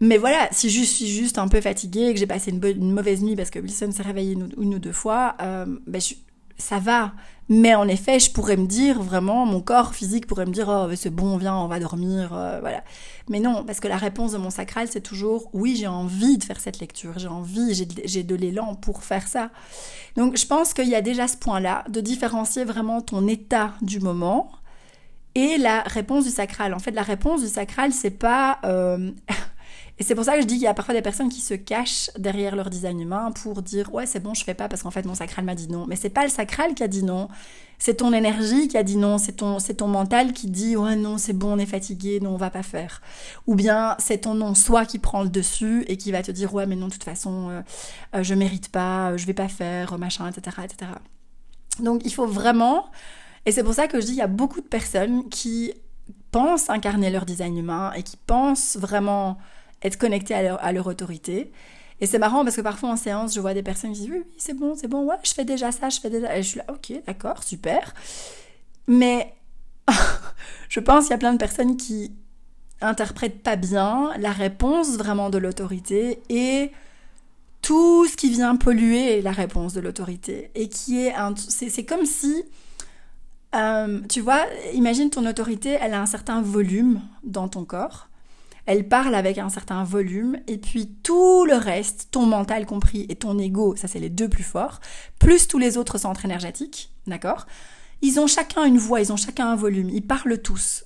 [0.00, 3.22] Mais voilà, si je suis juste un peu fatiguée et que j'ai passé une, mauvaise
[3.22, 6.00] nuit parce que Wilson s'est réveillé une, ou deux fois, euh, ben
[6.56, 7.12] ça va.
[7.48, 10.88] Mais en effet, je pourrais me dire vraiment, mon corps physique pourrait me dire, oh,
[10.94, 12.84] c'est bon, viens, on va dormir, euh, voilà.
[13.28, 16.44] Mais non, parce que la réponse de mon sacral, c'est toujours, oui, j'ai envie de
[16.44, 19.50] faire cette lecture, j'ai envie, j'ai de l'élan pour faire ça.
[20.16, 23.98] Donc, je pense qu'il y a déjà ce point-là, de différencier vraiment ton état du
[23.98, 24.52] moment
[25.34, 26.72] et la réponse du sacral.
[26.72, 29.10] En fait, la réponse du sacral, c'est pas, euh,
[30.00, 31.52] Et c'est pour ça que je dis qu'il y a parfois des personnes qui se
[31.52, 34.90] cachent derrière leur design humain pour dire ouais c'est bon je fais pas parce qu'en
[34.90, 35.84] fait mon sacral m'a dit non.
[35.86, 37.28] Mais c'est pas le sacral qui a dit non,
[37.78, 40.96] c'est ton énergie qui a dit non, c'est ton, c'est ton mental qui dit ouais
[40.96, 43.02] non c'est bon on est fatigué, non on va pas faire.
[43.46, 46.54] Ou bien c'est ton non soi qui prend le dessus et qui va te dire
[46.54, 47.60] ouais mais non de toute façon euh,
[48.14, 50.56] euh, je mérite pas, je vais pas faire, machin, etc.
[50.64, 50.92] etc.
[51.78, 52.86] Donc il faut vraiment,
[53.44, 55.74] et c'est pour ça que je dis il y a beaucoup de personnes qui
[56.32, 59.36] pensent incarner leur design humain et qui pensent vraiment
[59.82, 61.52] être connecté à leur, autorité.
[62.00, 64.22] Et c'est marrant parce que parfois en séance, je vois des personnes qui disent oui,
[64.24, 66.36] oui, c'est bon, c'est bon, ouais, je fais déjà ça, je fais déjà.
[66.36, 67.94] Et je suis là, ok, d'accord, super.
[68.86, 69.34] Mais
[70.68, 72.12] je pense qu'il y a plein de personnes qui
[72.80, 76.70] interprètent pas bien la réponse vraiment de l'autorité et
[77.62, 82.06] tout ce qui vient polluer la réponse de l'autorité et qui est un c'est comme
[82.06, 82.42] si
[83.54, 88.08] euh, tu vois imagine ton autorité elle a un certain volume dans ton corps
[88.70, 93.16] elle parle avec un certain volume, et puis tout le reste, ton mental compris et
[93.16, 94.78] ton ego, ça c'est les deux plus forts,
[95.18, 97.48] plus tous les autres centres énergétiques, d'accord?
[98.00, 100.84] Ils ont chacun une voix, ils ont chacun un volume, ils parlent tous.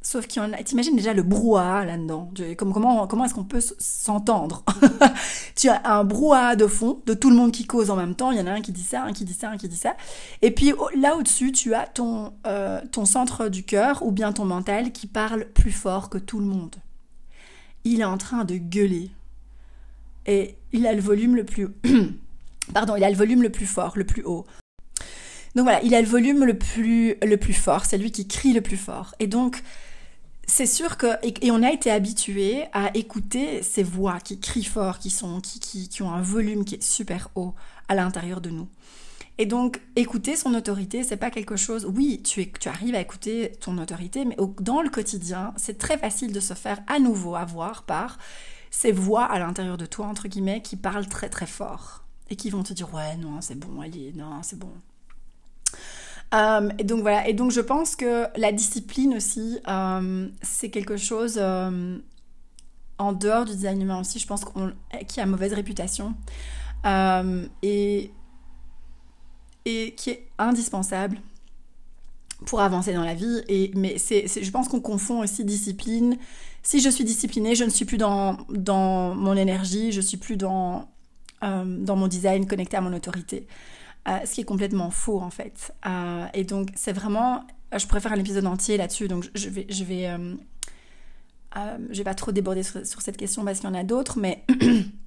[0.00, 2.30] Sauf qu'il y en a, t'imagines déjà le brouhaha là-dedans.
[2.56, 4.62] Comment, est-ce qu'on peut s'entendre?
[5.56, 8.30] Tu as un brouhaha de fond, de tout le monde qui cause en même temps.
[8.30, 9.76] Il y en a un qui dit ça, un qui dit ça, un qui dit
[9.76, 9.96] ça.
[10.40, 14.44] Et puis là au-dessus, tu as ton, euh, ton centre du cœur ou bien ton
[14.44, 16.76] mental qui parle plus fort que tout le monde
[17.84, 19.10] il est en train de gueuler.
[20.26, 21.68] Et il a le volume le plus...
[22.72, 24.46] Pardon, il a le volume le plus fort, le plus haut.
[25.54, 28.52] Donc voilà, il a le volume le plus, le plus fort, c'est lui qui crie
[28.52, 29.14] le plus fort.
[29.20, 29.62] Et donc,
[30.46, 34.98] c'est sûr que et, on a été habitué à écouter ces voix qui crient fort,
[34.98, 37.54] qui sont qui, qui, qui ont un volume qui est super haut
[37.88, 38.68] à l'intérieur de nous.
[39.38, 41.86] Et donc, écouter son autorité, c'est pas quelque chose.
[41.86, 45.98] Oui, tu, es, tu arrives à écouter ton autorité, mais dans le quotidien, c'est très
[45.98, 48.18] facile de se faire à nouveau avoir par
[48.70, 52.50] ces voix à l'intérieur de toi, entre guillemets, qui parlent très très fort et qui
[52.50, 54.72] vont te dire ouais, non, c'est bon, allez, non, c'est bon.
[56.34, 60.96] Euh, et donc voilà, et donc je pense que la discipline aussi, euh, c'est quelque
[60.96, 61.98] chose euh,
[62.98, 64.72] en dehors du design humain aussi, je pense qu'on,
[65.06, 66.14] qui a mauvaise réputation.
[67.62, 68.10] et
[69.64, 71.20] et qui est indispensable
[72.46, 73.42] pour avancer dans la vie.
[73.48, 76.16] Et, mais c'est, je pense qu'on confond aussi discipline.
[76.62, 80.36] Si je suis disciplinée, je ne suis plus dans, dans mon énergie, je suis plus
[80.36, 80.88] dans,
[81.42, 83.46] euh, dans mon design connecté à mon autorité.
[84.06, 85.72] Euh, ce qui est complètement faux en fait.
[85.86, 89.84] Euh, et donc c'est vraiment, je préfère un épisode entier là-dessus, donc je vais, je
[89.84, 90.10] vais,
[91.90, 94.44] je pas trop déborder sur, sur cette question parce qu'il y en a d'autres, mais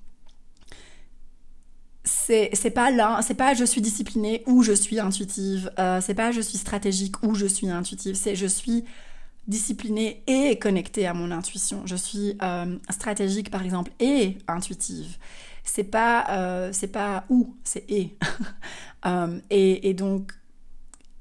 [2.07, 6.31] c'est pas là, c'est pas je suis disciplinée ou je suis intuitive, euh, c'est pas
[6.31, 8.85] je suis stratégique ou je suis intuitive, c'est je suis
[9.47, 11.81] disciplinée et connectée à mon intuition.
[11.85, 15.17] Je suis euh, stratégique par exemple et intuitive.
[15.63, 18.17] C'est pas euh, c'est pas ou, c'est et.
[19.49, 19.89] et.
[19.89, 19.93] et.
[19.93, 20.31] donc,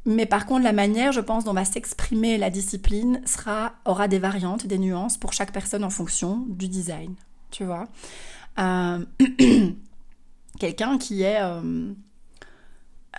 [0.05, 4.19] mais par contre la manière, je pense, dont va s'exprimer la discipline sera aura des
[4.19, 7.15] variantes, des nuances pour chaque personne en fonction du design.
[7.51, 7.89] Tu vois.
[10.59, 11.93] quelqu'un qui est euh,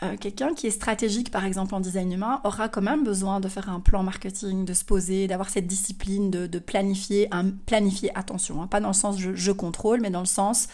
[0.03, 3.47] euh, quelqu'un qui est stratégique par exemple en design humain aura quand même besoin de
[3.47, 8.61] faire un plan marketing, de se poser, d'avoir cette discipline de, planifier, un, planifier attention,
[8.61, 10.67] hein, pas dans le sens je, contrôle, mais dans le sens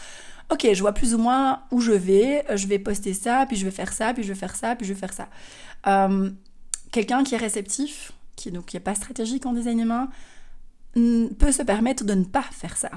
[0.52, 3.64] ok je vois plus ou moins où je vais, je vais poster ça, puis je
[3.64, 5.30] vais faire ça, puis je vais faire ça, puis je vais faire ça.
[5.88, 6.30] Euh,
[6.92, 10.10] quelqu'un qui est réceptif, qui donc qui est pas stratégique en design humain,
[10.94, 12.92] peut se permettre de ne pas faire ça.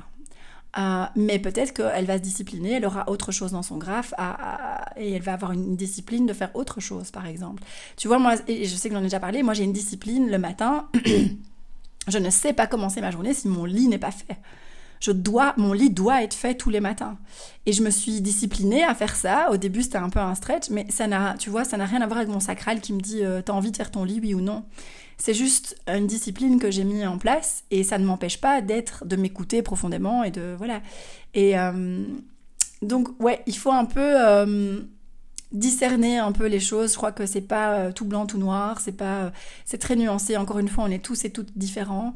[0.78, 4.12] Euh, mais peut-être qu'elle va se discipliner, elle aura autre chose dans son graphe
[4.96, 7.62] et elle va avoir une discipline de faire autre chose, par exemple.
[7.96, 10.30] Tu vois, moi, et je sais que j'en ai déjà parlé, moi j'ai une discipline
[10.30, 10.88] le matin,
[12.08, 14.36] je ne sais pas commencer ma journée si mon lit n'est pas fait.
[15.00, 17.18] Je dois, mon lit doit être fait tous les matins.
[17.66, 19.50] Et je me suis disciplinée à faire ça.
[19.50, 22.00] Au début, c'était un peu un stretch, mais ça n'a, tu vois, ça n'a rien
[22.00, 24.20] à voir avec mon sacral qui me dit, euh, t'as envie de faire ton lit,
[24.22, 24.64] oui ou non.
[25.18, 29.04] C'est juste une discipline que j'ai mis en place et ça ne m'empêche pas d'être,
[29.06, 30.82] de m'écouter profondément et de voilà.
[31.34, 32.04] Et euh,
[32.82, 34.80] donc ouais, il faut un peu euh,
[35.52, 36.92] discerner un peu les choses.
[36.92, 39.32] Je crois que c'est pas euh, tout blanc tout noir, c'est pas,
[39.64, 40.36] c'est très nuancé.
[40.36, 42.14] Encore une fois, on est tous et toutes différents.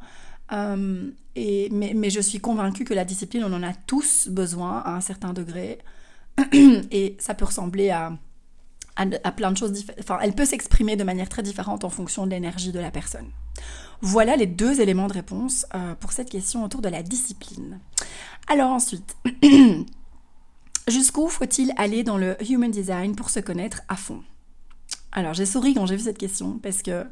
[1.37, 4.95] et, mais, mais je suis convaincue que la discipline, on en a tous besoin à
[4.95, 5.79] un certain degré.
[6.53, 8.13] et ça peut ressembler à
[9.01, 13.31] elle peut s'exprimer de manière très différente en fonction de l'énergie de la personne.
[14.03, 17.81] Voilà les deux éléments de réponse euh, pour cette question autour de la discipline.
[18.49, 19.17] Alors ensuite,
[20.89, 24.23] jusqu'où faut-il aller dans le human design pour se connaître à fond?
[25.13, 27.05] Alors j'ai souri quand j'ai vu cette question parce que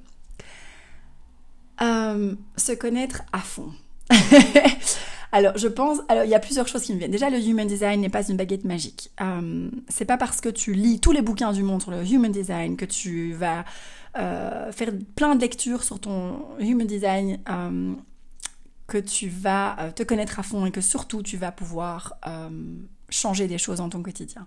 [1.82, 3.72] euh, se connaître à fond.
[5.32, 7.10] Alors, je pense, alors il y a plusieurs choses qui me viennent.
[7.10, 9.10] Déjà, le human design n'est pas une baguette magique.
[9.20, 12.32] Euh, c'est pas parce que tu lis tous les bouquins du monde sur le human
[12.32, 13.64] design que tu vas
[14.16, 17.92] euh, faire plein de lectures sur ton human design euh,
[18.86, 22.14] que tu vas te connaître à fond et que surtout tu vas pouvoir
[23.10, 24.46] changer des choses dans ton quotidien.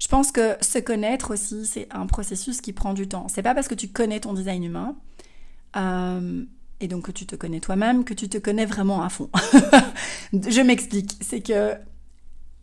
[0.00, 3.28] Je pense que se connaître aussi, c'est un processus qui prend du temps.
[3.28, 4.96] C'est pas parce que tu connais ton design humain
[6.80, 9.30] et donc que tu te connais toi-même, que tu te connais vraiment à fond.
[10.32, 11.74] je m'explique, c'est que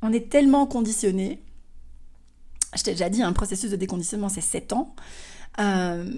[0.02, 1.42] on est tellement conditionné.
[2.76, 4.96] Je t'ai déjà dit, un processus de déconditionnement, c'est 7 ans.
[5.60, 6.10] Euh,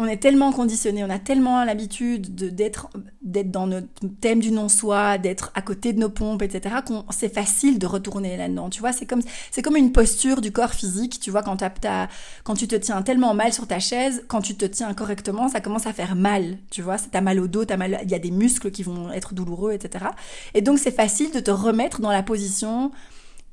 [0.00, 2.88] on est tellement conditionné, on a tellement l'habitude d'être
[3.20, 3.86] dans notre
[4.22, 6.76] thème du non-soi, d'être à côté de nos pompes, etc.
[6.86, 8.70] qu'on c'est facile de retourner là-dedans.
[8.70, 11.20] Tu vois, c'est comme c'est comme une posture du corps physique.
[11.20, 11.58] Tu vois, quand
[12.56, 15.86] tu te tiens tellement mal sur ta chaise, quand tu te tiens correctement, ça commence
[15.86, 16.56] à faire mal.
[16.70, 19.72] Tu vois, t'as mal au dos, il y a des muscles qui vont être douloureux,
[19.72, 20.06] etc.
[20.54, 22.90] Et donc c'est facile de te remettre dans la position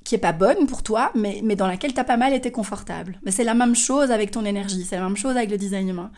[0.08, 3.20] qui est pas bonne pour toi, mais, mais dans laquelle t'as pas mal été confortable.
[3.24, 5.90] Mais c'est la même chose avec ton énergie, c'est la même chose avec le design
[5.90, 6.12] humain.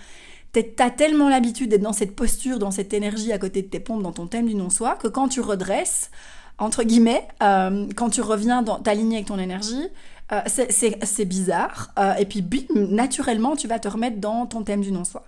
[0.52, 4.04] T'as tellement l'habitude d'être dans cette posture, dans cette énergie à côté de tes pompes,
[4.04, 6.12] dans ton thème du non-soi, que quand tu redresses,
[6.60, 9.88] entre guillemets, euh, quand tu reviens dans ta ligne avec ton énergie,
[10.32, 11.92] euh, c'est bizarre.
[11.98, 15.24] Euh, et puis, bim, naturellement, tu vas te remettre dans ton thème du non-soi.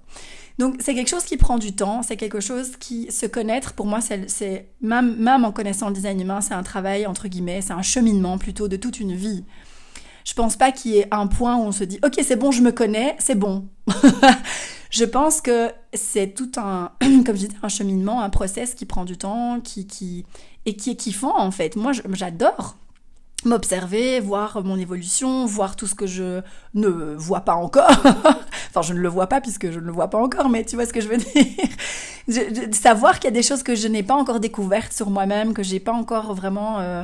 [0.57, 3.85] Donc c'est quelque chose qui prend du temps, c'est quelque chose qui se connaître, pour
[3.85, 7.81] moi, c'est même, en connaissant le design humain, c'est un travail, entre guillemets, c'est un
[7.81, 9.43] cheminement plutôt de toute une vie.
[10.23, 12.51] Je pense pas qu'il y ait un point où on se dit, ok, c'est bon,
[12.51, 13.67] je me connais, c'est bon.
[14.91, 19.05] Je pense que c'est tout un, comme je disais, un cheminement, un process qui prend
[19.05, 20.25] du temps, qui, qui,
[20.65, 21.77] et qui est kiffant en fait.
[21.77, 22.75] Moi, j'adore
[23.45, 26.41] m'observer, voir mon évolution, voir tout ce que je
[26.73, 27.89] ne vois pas encore.
[28.69, 30.75] enfin, je ne le vois pas puisque je ne le vois pas encore, mais tu
[30.75, 31.17] vois ce que je veux
[32.27, 32.73] dire.
[32.73, 35.63] savoir qu'il y a des choses que je n'ai pas encore découvertes sur moi-même, que
[35.63, 37.03] j'ai pas encore vraiment, euh,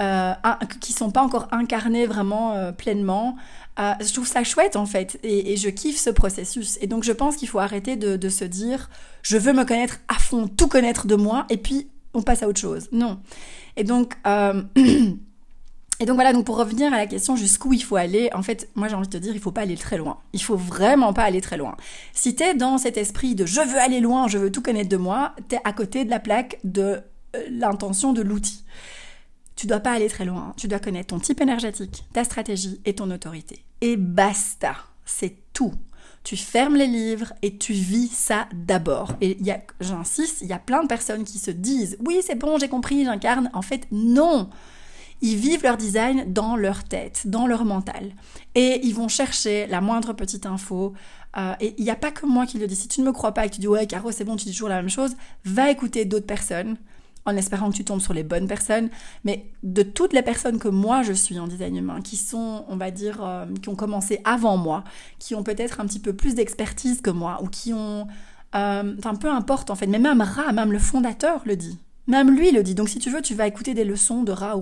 [0.00, 0.32] euh,
[0.80, 3.36] qui sont pas encore incarnées vraiment euh, pleinement.
[3.78, 6.78] Euh, je trouve ça chouette en fait, et, je kiffe ce processus.
[6.80, 8.88] Et donc je pense qu'il faut arrêter de, de se dire,
[9.20, 12.48] je veux me connaître à fond, tout connaître de moi, et puis on passe à
[12.48, 12.88] autre chose.
[12.92, 13.20] Non.
[13.76, 14.14] Et donc
[16.00, 18.70] Et donc voilà, donc pour revenir à la question jusqu'où il faut aller, en fait,
[18.74, 20.18] moi j'ai envie de te dire, il faut pas aller très loin.
[20.32, 21.76] Il faut vraiment pas aller très loin.
[22.14, 24.88] Si tu es dans cet esprit de je veux aller loin, je veux tout connaître
[24.88, 27.02] de moi, tu es à côté de la plaque de
[27.36, 28.64] euh, l'intention de l'outil.
[29.56, 30.54] Tu dois pas aller très loin.
[30.56, 33.62] Tu dois connaître ton type énergétique, ta stratégie et ton autorité.
[33.82, 34.74] Et basta.
[35.04, 35.74] C'est tout.
[36.24, 39.12] Tu fermes les livres et tu vis ça d'abord.
[39.20, 39.36] Et
[39.80, 43.04] j'insiste, il y a plein de personnes qui se disent oui, c'est bon, j'ai compris,
[43.04, 43.50] j'incarne.
[43.52, 44.48] En fait, non.
[45.22, 48.12] Ils vivent leur design dans leur tête, dans leur mental.
[48.54, 50.94] Et ils vont chercher la moindre petite info.
[51.36, 52.76] Euh, et il n'y a pas que moi qui le dis.
[52.76, 54.46] Si tu ne me crois pas et que tu dis ouais, Caro, c'est bon, tu
[54.46, 56.76] dis toujours la même chose, va écouter d'autres personnes
[57.26, 58.90] en espérant que tu tombes sur les bonnes personnes.
[59.24, 62.76] Mais de toutes les personnes que moi je suis en design humain, qui sont, on
[62.76, 64.84] va dire, euh, qui ont commencé avant moi,
[65.18, 68.06] qui ont peut-être un petit peu plus d'expertise que moi, ou qui ont.
[68.54, 71.78] Euh, enfin, peu importe en fait, mais même Ra, même le fondateur le dit.
[72.10, 72.74] Même lui le dit.
[72.74, 74.60] Donc si tu veux, tu vas écouter des leçons de Ra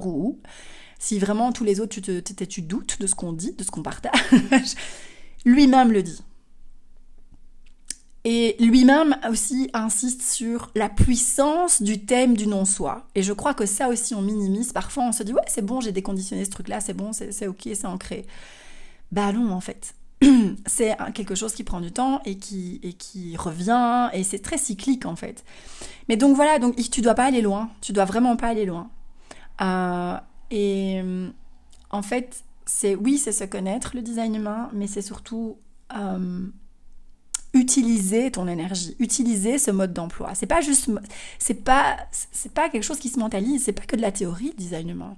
[0.99, 3.71] Si vraiment tous les autres, tu, te, tu doutes de ce qu'on dit, de ce
[3.71, 4.75] qu'on partage,
[5.47, 6.23] lui-même le dit.
[8.25, 13.07] Et lui-même aussi insiste sur la puissance du thème du non-soi.
[13.15, 14.75] Et je crois que ça aussi on minimise.
[14.75, 17.63] Parfois on se dit ouais c'est bon, j'ai déconditionné ce truc-là, c'est bon, c'est ok,
[17.65, 18.27] c'est ancré.
[19.11, 19.95] Bah non en fait.
[20.67, 24.59] c'est quelque chose qui prend du temps et qui, et qui revient et c'est très
[24.59, 25.45] cyclique en fait.
[26.09, 28.91] Mais donc voilà, donc tu dois pas aller loin, tu dois vraiment pas aller loin.
[29.61, 30.17] Euh,
[30.51, 31.03] et
[31.91, 35.59] en fait, c'est oui, c'est se connaître le design humain, mais c'est surtout
[35.97, 36.47] euh,
[37.55, 40.35] utiliser ton énergie, utiliser ce mode d'emploi.
[40.35, 40.91] C'est pas juste,
[41.39, 44.53] c'est pas, c'est pas quelque chose qui se mentalise, c'est pas que de la théorie
[44.57, 45.17] design humain.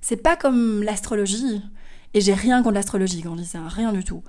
[0.00, 1.62] C'est pas comme l'astrologie.
[2.14, 4.22] Et j'ai rien contre l'astrologie ça, rien du tout.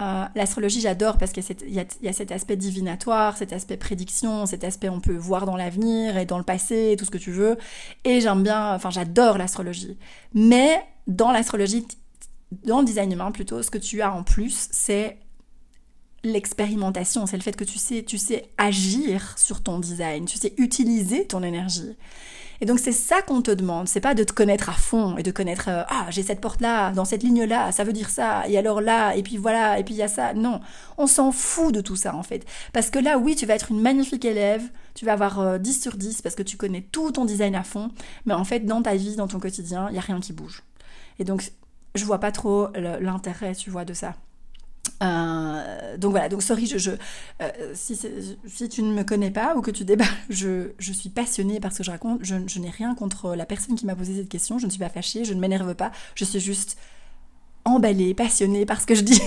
[0.00, 4.88] Euh, l'astrologie, j'adore parce qu'il y, a cet aspect divinatoire, cet aspect prédiction, cet aspect
[4.88, 7.56] on peut voir dans l'avenir et dans le passé, tout ce que tu veux.
[8.04, 9.98] Et j'aime bien, enfin j'adore l'astrologie.
[10.34, 11.86] Mais dans l'astrologie,
[12.64, 15.18] dans le design humain plutôt, ce que tu as en plus, c'est
[16.22, 20.54] l'expérimentation, c'est le fait que tu sais, tu sais agir sur ton design, tu sais
[20.58, 21.96] utiliser ton énergie.
[22.60, 25.22] Et donc c'est ça qu'on te demande, c'est pas de te connaître à fond et
[25.22, 28.10] de connaître euh, ah j'ai cette porte là, dans cette ligne là, ça veut dire
[28.10, 30.34] ça, et alors là, et puis voilà, et puis il y a ça.
[30.34, 30.60] Non,
[30.96, 32.44] on s'en fout de tout ça en fait.
[32.72, 34.62] Parce que là oui, tu vas être une magnifique élève,
[34.94, 37.62] tu vas avoir 10 euh, sur 10 parce que tu connais tout ton design à
[37.62, 37.90] fond,
[38.26, 40.64] mais en fait dans ta vie, dans ton quotidien, il y a rien qui bouge.
[41.20, 41.52] Et donc
[41.94, 44.14] je vois pas trop l'intérêt, tu vois, de ça.
[45.02, 46.90] Euh, donc voilà, donc sorry, je,
[47.42, 51.78] euh, si, tu ne me connais pas ou que tu débats, je, suis passionnée parce
[51.78, 54.58] que je raconte, je, je n'ai rien contre la personne qui m'a posé cette question,
[54.58, 56.78] je ne suis pas fâchée, je ne m'énerve pas, je suis juste
[57.64, 59.20] emballée, passionnée par ce que je dis.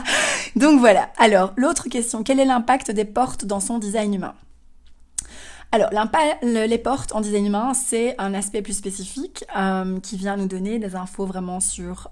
[0.56, 4.34] donc voilà, alors l'autre question, quel est l'impact des portes dans son design humain?
[5.70, 5.90] Alors,
[6.42, 10.78] les portes en design humain, c'est un aspect plus spécifique euh, qui vient nous donner
[10.78, 12.08] des infos vraiment sur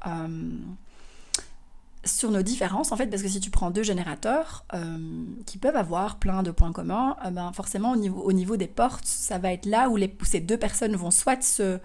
[2.06, 4.98] sur nos différences, en fait, parce que si tu prends deux générateurs euh,
[5.44, 8.66] qui peuvent avoir plein de points communs, euh, ben forcément au niveau, au niveau des
[8.66, 11.78] portes, ça va être là où, les, ces deux personnes vont soit se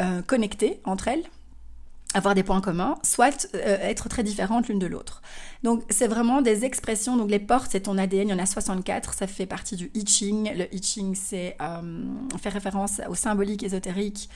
[0.00, 1.24] euh, connecter entre elles,
[2.14, 5.22] avoir des points communs, soit être très différentes l'une de l'autre.
[5.62, 8.44] Donc c'est vraiment des expressions, donc les portes c'est ton ADN, il y en a
[8.44, 10.52] 64, ça fait partie du I Ching.
[10.54, 11.56] Le I Ching c'est
[12.38, 14.28] fait référence au symbolique ésotérique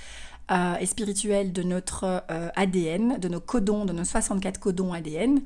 [0.50, 5.42] euh, et spirituel de notre euh, ADN, de nos codons, de nos 64 codons ADN.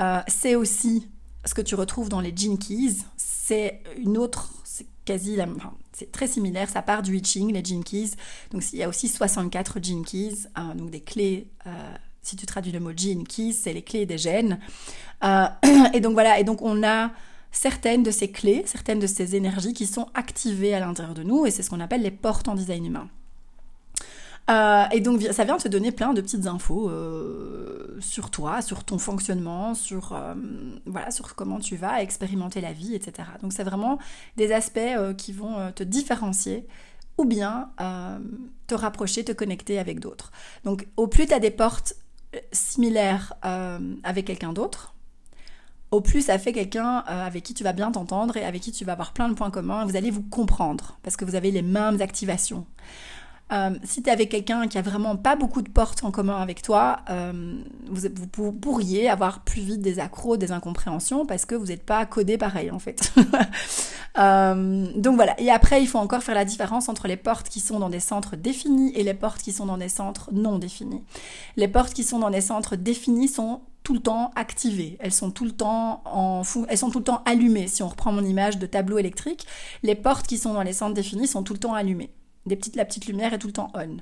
[0.00, 1.08] Euh, c'est aussi
[1.44, 3.04] ce que tu retrouves dans les Gene Keys.
[3.16, 7.64] C'est une autre, c'est quasi la, enfin, c'est très similaire, ça part du I les
[7.64, 8.12] Gene Keys.
[8.50, 10.46] Donc il y a aussi 64 Gene Keys,
[10.76, 11.48] donc des clés
[12.22, 14.58] si tu traduis le mot gene keys, c'est les clés des gènes.
[15.94, 17.10] et donc voilà, et donc on a
[17.50, 21.46] certaines de ces clés, certaines de ces énergies qui sont activées à l'intérieur de nous,
[21.46, 23.08] et c'est ce qu'on appelle les portes en design humain.
[24.48, 28.84] Euh, et donc ça vient te donner plein de petites infos euh, sur toi, sur
[28.84, 30.34] ton fonctionnement, sur euh,
[30.86, 33.28] voilà, sur comment tu vas expérimenter la vie, etc.
[33.42, 33.98] Donc c'est vraiment
[34.36, 34.78] des aspects
[35.18, 36.66] qui vont te différencier
[37.18, 37.70] ou bien
[38.66, 40.30] te rapprocher, te connecter avec d'autres.
[40.64, 41.94] Donc au plus tu as des portes
[42.52, 43.34] similaires
[44.02, 44.94] avec quelqu'un d'autre,
[45.90, 48.84] au plus ça fait quelqu'un avec qui tu vas bien t'entendre et avec qui tu
[48.84, 49.84] vas avoir plein de points communs.
[49.84, 52.66] Vous allez vous comprendre parce que vous avez les mêmes activations.
[53.50, 56.36] Euh, si tu es avec quelqu'un qui a vraiment pas beaucoup de portes en commun
[56.36, 61.66] avec toi, euh, vous, pourriez avoir plus vite des accros, des incompréhensions parce que vous
[61.66, 63.12] n'êtes pas codé pareil en fait.
[64.18, 65.40] Euh, donc voilà.
[65.40, 68.00] Et après, il faut encore faire la différence entre les portes qui sont dans des
[68.00, 71.04] centres définis et les portes qui sont dans des centres non définis.
[71.56, 74.96] Les portes qui sont dans des centres définis sont tout le temps activées.
[74.98, 77.68] Elles sont tout le temps en elles sont tout le temps allumées.
[77.68, 79.46] Si on reprend mon image de tableau électrique,
[79.84, 82.10] les portes qui sont dans les centres définis sont tout le temps allumées
[82.48, 83.98] des petites, la petite lumière est tout le temps on.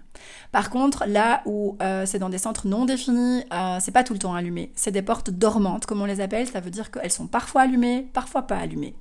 [0.52, 4.12] Par contre, là où euh, c'est dans des centres non définis, euh, c'est pas tout
[4.12, 4.72] le temps allumé.
[4.74, 6.48] C'est des portes dormantes, comme on les appelle.
[6.48, 8.94] Ça veut dire qu'elles sont parfois allumées, parfois pas allumées.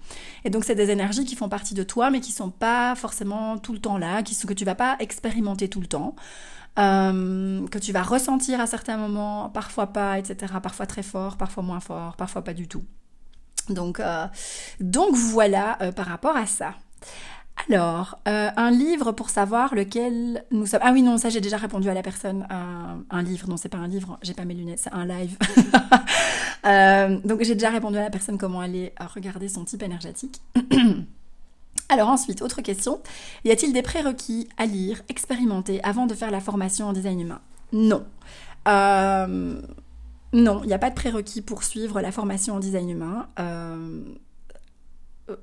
[0.44, 3.58] Et donc, c'est des énergies qui font partie de toi, mais qui sont pas forcément
[3.58, 6.16] tout le temps là, qui, que tu vas pas expérimenter tout le temps.
[6.78, 10.54] Euh, que tu vas ressentir à certains moments, parfois pas, etc.
[10.62, 12.84] Parfois très fort, parfois moins fort, parfois pas du tout.
[13.70, 14.00] Donc,
[14.80, 16.76] donc voilà par rapport à ça.
[17.70, 20.82] Alors, euh, un livre pour savoir lequel nous sommes.
[20.84, 22.46] Ah oui, non, ça j'ai déjà répondu à la personne.
[22.50, 25.38] un livre, non, c'est pas un livre, j'ai pas mes lunettes, c'est un live.
[26.66, 30.42] Euh, donc j'ai déjà répondu à la personne comment aller regarder son type énergétique.
[31.90, 33.02] Alors ensuite, autre question.
[33.44, 37.40] Y a-t-il des prérequis à lire, expérimenter avant de faire la formation en design humain?
[37.72, 38.04] Non.
[38.68, 39.62] Euh,
[40.34, 43.28] non, il n'y a pas de prérequis pour suivre la formation en design humain.
[45.30, 45.36] Euh,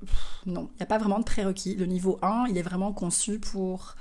[0.45, 1.75] non, il n'y a pas vraiment de prérequis.
[1.75, 3.95] Le niveau 1, il est vraiment conçu pour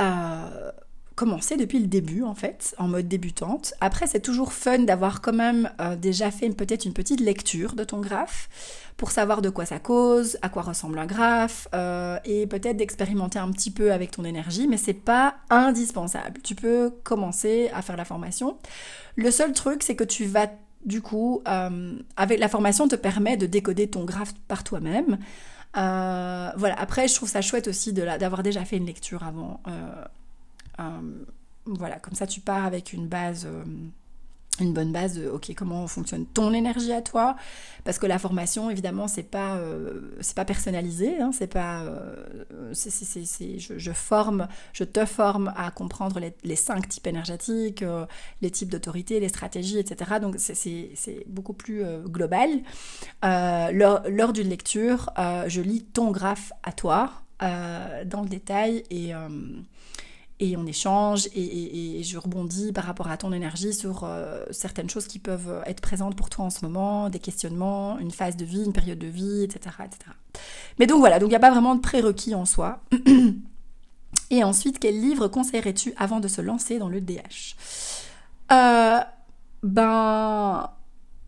[0.00, 0.70] euh,
[1.14, 3.74] commencer depuis le début, en fait, en mode débutante.
[3.80, 7.84] Après, c'est toujours fun d'avoir quand même euh, déjà fait peut-être une petite lecture de
[7.84, 8.48] ton graphe
[8.96, 11.66] pour savoir de quoi ça cause, à quoi ressemble un graphe,
[12.24, 16.40] et peut-être d'expérimenter un petit peu avec ton énergie, mais c'est pas indispensable.
[16.42, 18.58] Tu peux commencer à faire la formation.
[19.16, 20.46] Le seul truc, c'est que tu vas
[20.84, 25.18] du coup, euh, la formation te permet de décoder ton graphe par toi-même.
[25.76, 26.78] Euh, voilà.
[26.78, 29.60] Après, je trouve ça chouette aussi d'avoir déjà fait une lecture avant.
[29.68, 31.00] Euh,
[31.66, 33.46] voilà, comme ça, tu pars avec une base
[34.60, 37.36] une bonne base de ok comment fonctionne ton énergie à toi?
[37.84, 42.70] Parce que la formation évidemment c'est pas euh, c'est pas personnalisé hein, c'est pas euh,
[42.74, 48.04] c'est, je, je, forme je te forme à comprendre les, cinq types énergétiques euh,
[48.42, 52.50] les types d'autorité les stratégies etc donc c'est, beaucoup plus global.
[53.22, 55.10] Lors, lors d'une lecture
[55.46, 59.12] je lis ton graphe à toi dans le détail et
[60.42, 65.06] et on échange et, je rebondis par rapport à ton énergie sur euh, certaines choses
[65.06, 68.64] qui peuvent être présentes pour toi en ce moment, des questionnements, une phase de vie,
[68.64, 69.76] une période de vie, etc.
[69.84, 70.10] etc.
[70.80, 72.80] Mais donc voilà, donc il n'y a pas vraiment de prérequis en soi.
[74.30, 77.54] et ensuite, quel livre conseillerais-tu avant de se lancer dans le DH
[78.50, 78.98] euh,
[79.62, 80.70] Ben,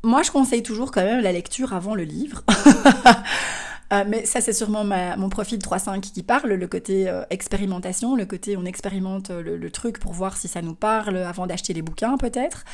[0.02, 2.42] moi je conseille toujours quand même la lecture avant le livre.
[3.92, 8.26] Euh, mais ça, c'est sûrement mon profil 3.5 qui parle, le côté euh, expérimentation, le
[8.26, 11.82] côté on expérimente euh, le, truc pour voir si ça nous parle avant d'acheter les
[11.82, 12.64] bouquins peut-être.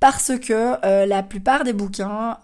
[0.00, 2.38] Parce que la plupart des bouquins...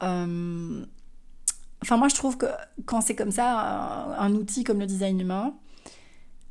[1.82, 2.46] Enfin, moi, je trouve que
[2.86, 5.52] quand c'est comme ça, un, outil comme le design humain,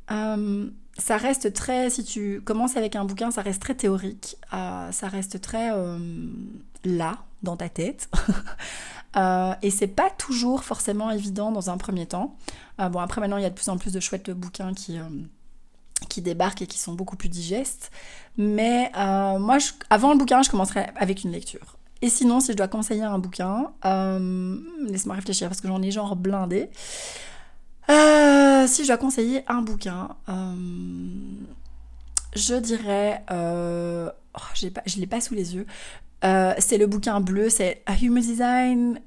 [0.08, 5.40] ça reste très, si tu commences avec un bouquin, ça reste très théorique, ça reste
[5.40, 5.70] très
[6.84, 8.08] là, dans ta tête.
[9.16, 12.36] Euh, et c'est pas toujours forcément évident dans un premier temps.
[12.80, 14.98] Euh, bon, après maintenant, il y a de plus en plus de chouettes bouquins qui,
[14.98, 15.02] euh,
[16.08, 17.90] qui débarquent et qui sont beaucoup plus digestes.
[18.38, 19.58] Mais moi,
[19.90, 21.76] avant le bouquin, je commencerai avec une lecture.
[22.00, 26.16] Et sinon, si je dois conseiller un bouquin, laisse-moi réfléchir parce que j'en ai genre
[26.16, 26.70] blindé.
[27.88, 30.08] si je dois conseiller un bouquin,
[32.34, 33.22] je dirais.
[34.34, 35.66] Oh, pas, je l'ai pas sous les yeux.
[36.24, 39.00] Euh, c'est le bouquin bleu, c'est A Human Design,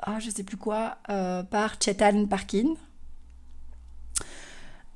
[0.00, 2.74] ah, je sais plus quoi, euh, par Chetan Parkin.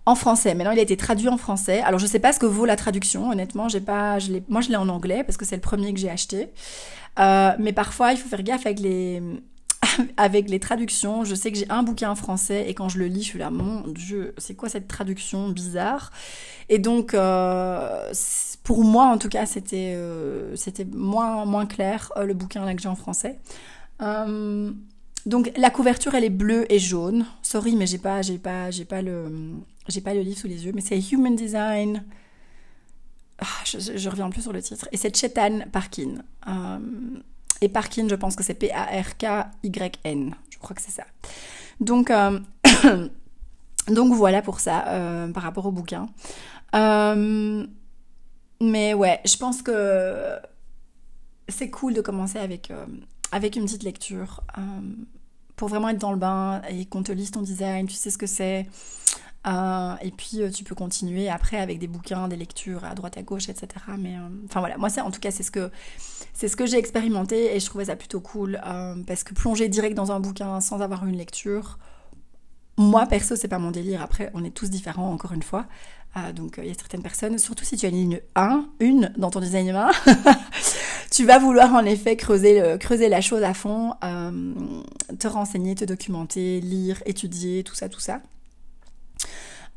[0.04, 0.54] En français.
[0.54, 1.80] Maintenant, il a été traduit en français.
[1.80, 3.30] Alors, je sais pas ce que vaut la traduction.
[3.30, 5.98] Honnêtement, j'ai pas, je moi, je l'ai en anglais parce que c'est le premier que
[5.98, 6.48] j'ai acheté.
[7.18, 9.20] Euh, mais parfois, il faut faire gaffe avec les,
[10.16, 11.24] avec les traductions.
[11.24, 13.38] Je sais que j'ai un bouquin en français et quand je le lis, je suis
[13.38, 16.10] là, mon Dieu, c'est quoi cette traduction bizarre?
[16.68, 17.14] Et donc,
[18.66, 22.74] pour moi, en tout cas, c'était euh, c'était moins, moins clair, euh, le bouquin là
[22.74, 23.38] que j'ai en français.
[24.02, 24.72] Euh,
[25.24, 27.26] donc la couverture elle est bleue et jaune.
[27.42, 29.52] Sorry mais j'ai pas j'ai pas j'ai pas le
[29.88, 32.04] j'ai pas le livre sous les yeux mais c'est Human Design.
[33.38, 36.24] Ah, je, je, reviens plus sur le titre et c'est Chetan Parkin.
[37.60, 40.34] Et Parkin je pense que c'est P A R K Y N.
[40.50, 41.04] Je crois que c'est ça.
[41.80, 42.10] Donc
[43.88, 46.08] donc voilà pour ça par rapport au bouquin.
[48.60, 50.38] Mais ouais, je pense que
[51.48, 52.86] c'est cool de commencer avec, euh,
[53.32, 54.42] avec une petite lecture
[55.56, 58.18] pour vraiment être dans le bain et qu'on te lise ton design, tu sais ce
[58.18, 58.66] que c'est.
[59.46, 63.48] Et puis tu peux continuer après avec des bouquins, des lectures à droite à gauche,
[63.48, 63.68] etc.
[63.98, 65.70] Mais enfin voilà, moi en tout cas c'est ce que
[66.32, 68.60] c'est ce que j'ai expérimenté et je trouvais ça plutôt cool
[69.06, 71.78] parce que plonger direct dans un bouquin sans avoir une lecture,
[72.78, 74.02] moi, perso, c'est pas mon délire.
[74.02, 75.66] Après, on est tous différents, encore une fois.
[76.16, 79.12] Euh, donc, il y a certaines personnes, surtout si tu as une ligne 1, une
[79.16, 79.90] dans ton design humain,
[81.10, 84.52] tu vas vouloir en effet creuser, creuser la chose à fond, euh,
[85.18, 88.20] te renseigner, te documenter, lire, étudier, tout ça, tout ça.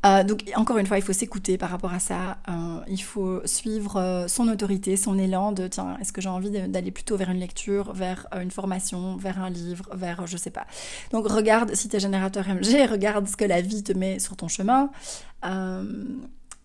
[0.06, 2.38] Euh, donc encore une fois, il faut s'écouter par rapport à ça.
[2.48, 6.50] Euh, il faut suivre euh, son autorité, son élan de tiens, est-ce que j'ai envie
[6.50, 10.66] d'aller plutôt vers une lecture, vers une formation, vers un livre, vers je sais pas.
[11.12, 14.36] Donc regarde si tu es générateur MG, regarde ce que la vie te met sur
[14.36, 14.90] ton chemin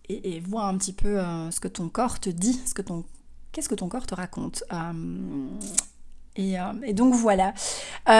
[0.08, 1.20] et, vois un petit peu
[1.50, 3.04] ce que ton corps te dit, ce que ton
[3.52, 4.64] qu'est-ce que ton corps te raconte.
[6.36, 7.52] Et, et, donc voilà.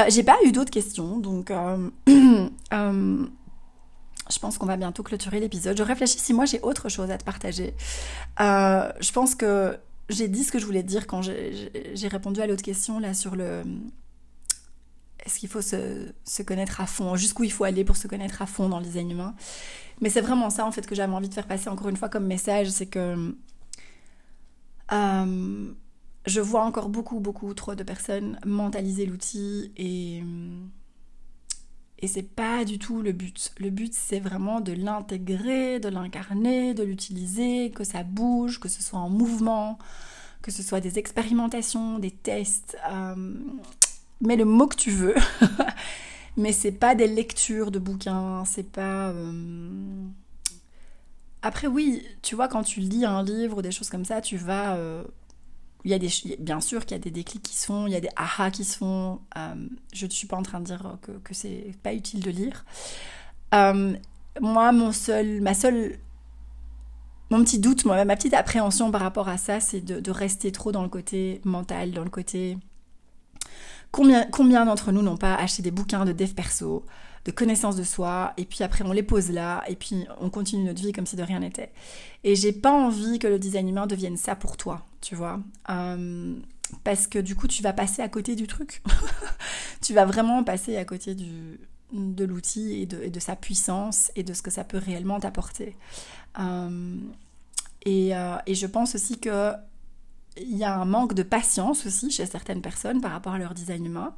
[0.09, 1.53] j'ai pas eu d'autres questions, donc
[4.31, 5.77] je pense qu'on va bientôt clôturer l'épisode.
[5.77, 7.74] Je réfléchis si moi j'ai autre chose à te partager.
[8.41, 12.47] Euh, je pense que j'ai dit ce que je voulais dire quand j'ai répondu à
[12.47, 13.62] l'autre question là sur le
[15.24, 18.43] est-ce qu'il faut se, se, connaître à fond, jusqu'où il faut aller pour se connaître
[18.43, 19.35] à fond dans le design humain?
[20.01, 22.09] Mais c'est vraiment ça en fait que j'avais envie de faire passer encore une fois
[22.09, 23.35] comme message, c'est que
[24.93, 25.72] euh,
[26.27, 30.22] je vois encore beaucoup beaucoup trop de personnes mentaliser l'outil et
[31.99, 33.53] et c'est pas du tout le but.
[33.59, 38.82] Le but, c'est vraiment de l'intégrer, de l'incarner, de l'utiliser, que ça bouge, que ce
[38.82, 39.78] soit en mouvement,
[40.42, 42.76] que ce soit des expérimentations, des tests.
[42.90, 43.34] Euh,
[44.20, 45.14] mets le mot que tu veux.
[46.36, 49.09] Mais c'est pas des lectures de bouquins, c'est pas.
[49.09, 50.05] Euh,
[51.40, 54.36] après, oui, tu vois, quand tu lis un livre ou des choses comme ça, tu
[54.36, 54.76] vas.
[54.76, 55.03] Euh,
[55.85, 56.09] il y a des,
[56.39, 58.51] bien sûr qu'il y a des déclics qui se font, il y a des aha
[58.51, 59.20] qui se font.
[59.37, 59.55] Euh,
[59.93, 62.64] je ne suis pas en train de dire que, que c'est pas utile de lire.
[63.55, 63.97] Euh,
[64.41, 65.99] moi, mon seul, ma seule,
[67.31, 70.72] mon petit doute, moi, ma petite appréhension par rapport à ça, c'est de, rester trop
[70.72, 72.59] dans le côté mental, dans le côté.
[73.93, 76.85] Combien, combien d'entre nous n'ont pas acheté des bouquins de dev perso,
[77.27, 80.64] de connaissance de soi, et puis après on les pose là, et puis on continue
[80.64, 81.72] notre vie comme si de rien n'était.
[82.22, 85.41] Et j'ai pas envie que le design humain devienne ça pour toi, tu vois.
[85.68, 86.37] Euh,
[86.85, 88.81] parce que du coup tu vas passer à côté du truc.
[89.83, 91.59] tu vas vraiment passer à côté du,
[91.93, 95.77] de l'outil et de, sa puissance et de ce que ça peut réellement t'apporter.
[96.39, 96.97] Euh,
[97.83, 99.53] et, euh, et, je pense aussi que
[100.39, 103.55] il y a un manque de patience aussi chez certaines personnes par rapport à leur
[103.55, 104.14] design humain,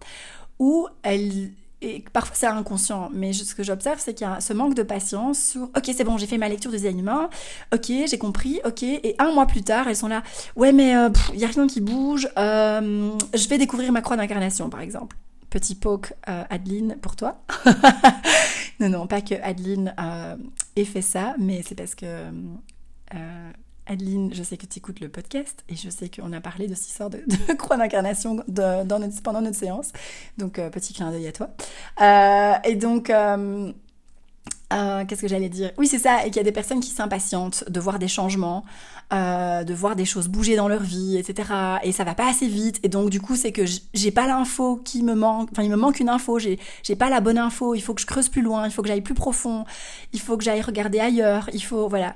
[0.59, 4.53] où elles et parfois c'est inconscient, mais ce que j'observe, c'est qu'il y a ce
[4.53, 7.29] manque de patience sur ok, c'est bon, j'ai fait ma lecture des animaux,
[7.73, 10.23] ok, j'ai compris, ok, et un mois plus tard, elles sont là,
[10.57, 14.17] ouais, mais il euh, y a rien qui bouge, euh, je vais découvrir ma croix
[14.17, 15.17] d'incarnation, par exemple.
[15.51, 17.43] Petit poke, euh, Adeline, pour toi.
[18.81, 19.95] non, non, pas que Adeline
[20.77, 22.27] ait fait ça, mais c'est parce que
[23.89, 26.75] Adeline, je sais que tu écoutes le podcast et je sais qu'on a parlé de
[26.75, 27.23] cette histoire de,
[27.55, 28.45] croix d'incarnation
[29.25, 29.93] pendant notre séance.
[30.37, 31.49] Donc, euh, petit clin d'œil à toi.
[32.03, 33.73] Euh, et donc, euh,
[34.71, 35.73] qu'est-ce que j'allais dire?
[35.79, 38.63] Oui, c'est ça, et qu'il y a des personnes qui s'impatientent de voir des changements,
[39.11, 41.49] de voir des choses bouger dans leur vie, etc.
[41.83, 42.79] Et ça va pas assez vite.
[42.83, 43.63] Et donc, du coup, c'est que
[43.95, 45.49] j'ai pas l'info qui me manque.
[45.53, 46.59] Enfin, il me manque une info, j'ai
[46.99, 47.75] pas la bonne info.
[47.75, 49.65] Il faut que je creuse plus loin, il faut que j'aille plus profond,
[50.13, 51.89] il faut que j'aille regarder ailleurs, il faut.
[51.89, 52.15] Voilà.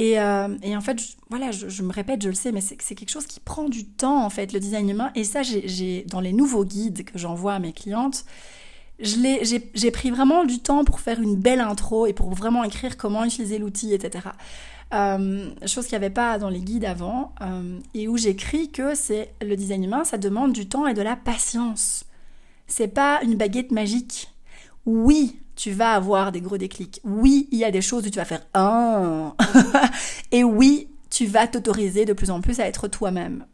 [0.00, 3.10] Euh, et, en fait, je, voilà, je, me répète, je le sais, mais c'est quelque
[3.10, 5.10] chose qui prend du temps, en fait, le design humain.
[5.14, 8.24] Et ça, j'ai dans les nouveaux guides que j'envoie à mes clientes,
[8.98, 13.24] j'ai pris vraiment du temps pour faire une belle intro et pour vraiment écrire comment
[13.24, 14.28] utiliser l'outil, etc.
[14.92, 18.94] Euh, chose qu'il n'y avait pas dans les guides avant, euh, et où j'écris que
[18.94, 22.04] c'est le design humain, ça demande du temps et de la patience.
[22.66, 24.30] C'est pas une baguette magique.
[24.86, 27.00] Oui, tu vas avoir des gros déclics.
[27.04, 29.34] Oui, il y a des choses où tu vas faire un.
[30.32, 33.46] et oui, tu vas t'autoriser de plus en plus à être toi-même.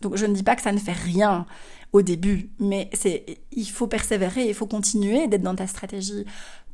[0.00, 1.46] Donc je ne dis pas que ça ne fait rien
[1.92, 6.24] au début, mais c'est il faut persévérer, il faut continuer d'être dans ta stratégie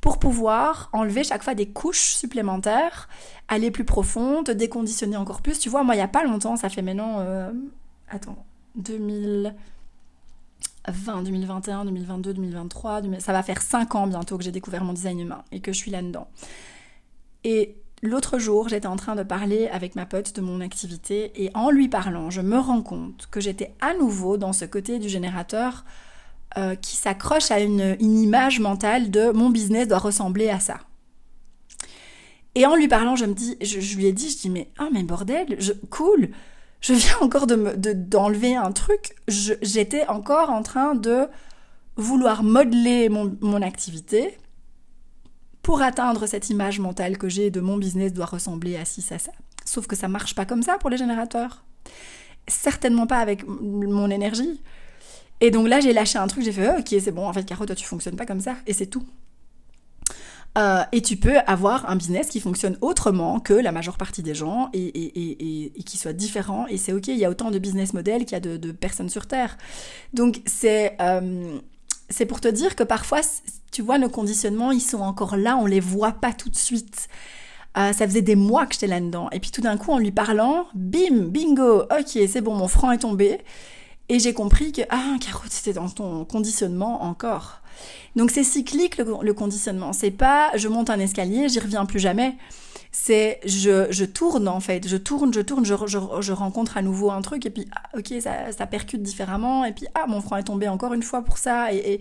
[0.01, 3.09] pour pouvoir enlever chaque fois des couches supplémentaires,
[3.49, 5.59] aller plus profond, te déconditionner encore plus.
[5.59, 7.53] Tu vois, moi il y a pas longtemps, ça fait maintenant euh,
[8.11, 8.45] attends,
[8.77, 9.55] 2000
[10.89, 15.21] 20, 2021, 2022, 2023, ça va faire 5 ans bientôt que j'ai découvert mon design
[15.21, 16.29] humain et que je suis là-dedans.
[17.45, 21.51] Et l'autre jour, j'étais en train de parler avec ma pote de mon activité et
[21.55, 25.09] en lui parlant, je me rends compte que j'étais à nouveau dans ce côté du
[25.09, 25.85] générateur
[26.57, 30.79] euh, qui s'accroche à une, image mentale de mon business doit ressembler à ça.
[32.55, 34.89] Et en lui parlant, je me dis, je, lui ai dit, je dis mais ah
[34.93, 36.29] mais bordel, je, cool,
[36.85, 41.29] je viens encore de d'enlever un truc, j'étais encore en train de
[41.97, 44.37] vouloir modeler mon, mon activité
[45.63, 49.19] pour atteindre cette image mentale que j'ai de mon business doit ressembler à ci, ça,
[49.19, 49.33] ça.
[49.65, 51.65] Sauf que ça marche pas comme ça pour les générateurs.
[52.47, 54.61] Certainement pas avec mon énergie.
[55.41, 57.45] Et donc là, j'ai lâché un truc, j'ai fait, oh, ok, c'est bon, en fait,
[57.45, 59.07] Caro, toi, tu fonctionnes pas comme ça, et c'est tout.
[60.57, 64.35] Euh, et tu peux avoir un business qui fonctionne autrement que la majeure partie des
[64.35, 66.67] gens et, et, et, qui soit différent.
[66.69, 69.09] Et c'est ok, il y a autant de business models qu'il y a de, personnes
[69.09, 69.57] sur Terre.
[70.13, 71.59] Donc c'est euh,
[72.09, 73.21] c'est pour te dire que parfois,
[73.73, 77.09] tu vois, nos conditionnements, ils sont encore là, on les voit pas tout de suite.
[77.77, 79.29] Euh, ça faisait des mois que j'étais là-dedans.
[79.33, 82.93] Et puis tout d'un coup, en lui parlant, bim, bingo, ok, c'est bon, mon franc
[82.93, 83.41] est tombé.
[84.09, 87.63] Et j'ai compris que, ah, Caro, c'était dans ton conditionnement encore.
[88.17, 89.93] Donc c'est cyclique le, conditionnement.
[89.93, 92.37] C'est pas je monte un escalier, j'y reviens plus jamais.
[92.93, 95.75] C'est je, je, tourne en fait, je tourne, je tourne, je,
[96.21, 99.73] je, rencontre à nouveau un truc et puis ah, ok ça, ça, percute différemment et
[99.73, 102.01] puis ah mon franc est tombé encore une fois pour ça et,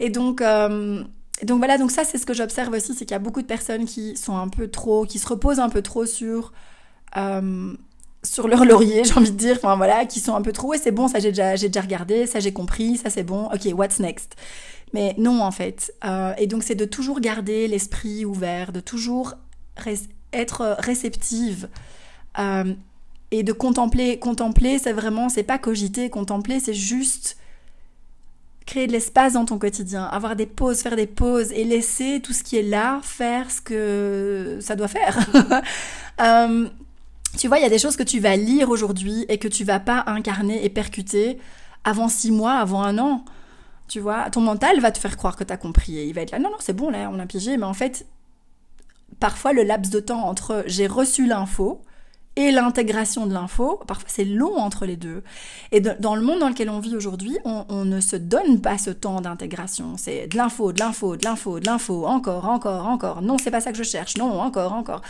[0.00, 1.04] et, donc euh,
[1.44, 3.46] donc voilà donc ça c'est ce que j'observe aussi c'est qu'il y a beaucoup de
[3.46, 6.52] personnes qui sont un peu trop qui se reposent un peu trop sur
[7.16, 7.74] euh,
[8.24, 10.78] sur leur laurier, j'ai envie de dire, enfin voilà, qui sont un peu trop, et
[10.78, 13.68] c'est bon, ça j'ai déjà, j'ai déjà regardé, ça j'ai compris, ça c'est bon, ok,
[13.74, 14.34] what's next?
[14.94, 15.92] Mais non, en fait.
[16.04, 19.34] Euh, et donc, c'est de toujours garder l'esprit ouvert, de toujours
[20.32, 21.68] être réceptive.
[22.38, 22.72] Euh,
[23.32, 24.20] et de contempler.
[24.20, 27.36] Contempler, c'est vraiment, c'est pas cogiter, contempler, c'est juste
[28.66, 32.32] créer de l'espace dans ton quotidien, avoir des pauses, faire des pauses et laisser tout
[32.32, 35.18] ce qui est là faire ce que ça doit faire.
[36.20, 36.68] Euh,
[37.36, 39.64] tu vois, il y a des choses que tu vas lire aujourd'hui et que tu
[39.64, 41.38] vas pas incarner et percuter
[41.82, 43.24] avant six mois, avant un an.
[43.88, 46.22] Tu vois, ton mental va te faire croire que tu as compris et il va
[46.22, 48.06] être là, non, non, c'est bon, là, on a pigé, mais en fait,
[49.20, 51.82] parfois le laps de temps entre j'ai reçu l'info
[52.36, 55.22] et l'intégration de l'info, parfois c'est long entre les deux.
[55.70, 58.90] Et dans le monde dans lequel on vit aujourd'hui, on, ne se donne pas ce
[58.90, 59.96] temps d'intégration.
[59.96, 63.22] C'est de l'info, de l'info, de l'info, de l'info, encore, encore, encore.
[63.22, 64.16] Non, c'est pas ça que je cherche.
[64.16, 65.02] Non, encore, encore.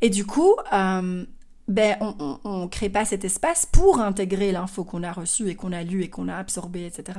[0.00, 1.24] Et du coup, euh,
[1.68, 1.96] ben,
[2.44, 5.84] on, ne crée pas cet espace pour intégrer l'info qu'on a reçue et qu'on a
[5.84, 7.18] lu et qu'on a absorbé, etc.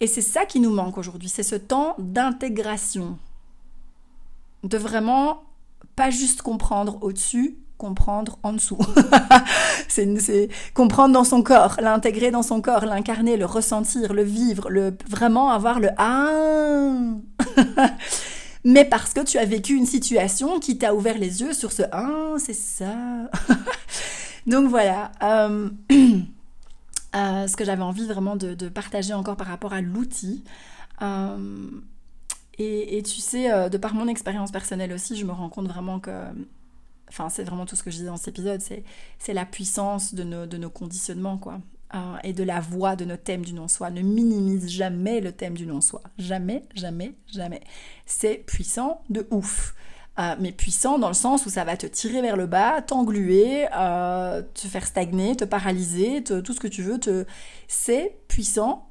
[0.00, 3.18] Et c'est ça qui nous manque aujourd'hui, c'est ce temps d'intégration.
[4.64, 5.42] De vraiment
[5.94, 8.78] pas juste comprendre au-dessus, comprendre en dessous.
[9.88, 14.96] c'est comprendre dans son corps, l'intégrer dans son corps, l'incarner, le ressentir, le vivre, le
[15.08, 16.92] vraiment avoir le ah.
[18.64, 21.82] Mais parce que tu as vécu une situation qui t'a ouvert les yeux sur ce
[21.92, 22.94] ah, c'est ça.
[24.46, 25.12] Donc voilà.
[25.22, 25.68] Euh,
[27.16, 30.44] Euh, ce que j'avais envie vraiment de, partager encore par rapport à l'outil.
[31.02, 31.68] Euh,
[32.58, 35.98] et, tu sais, euh, de par mon expérience personnelle aussi, je me rends compte vraiment
[35.98, 36.26] que,
[37.08, 40.24] enfin, c'est vraiment tout ce que je dis dans cet épisode, c'est la puissance de
[40.24, 41.60] nos, de nos conditionnements, quoi.
[42.22, 43.90] et de la voix de notre thème du non-soi.
[43.90, 46.02] Ne minimise jamais le thème du non-soi.
[46.18, 47.62] Jamais, jamais, jamais.
[48.04, 49.74] C'est puissant de ouf.
[50.20, 53.66] Euh, mais puissant dans le sens où ça va te tirer vers le bas, t'engluer,
[53.74, 56.98] euh, te faire stagner, te paralyser, tout ce que tu veux.
[56.98, 57.24] Te...
[57.68, 58.88] C'est puissant,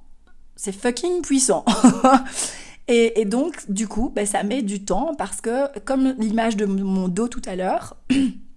[0.56, 1.66] c'est fucking puissant.
[2.88, 7.08] et, donc, du coup, ben, ça met du temps parce que, comme l'image de mon
[7.08, 7.98] dos tout à l'heure,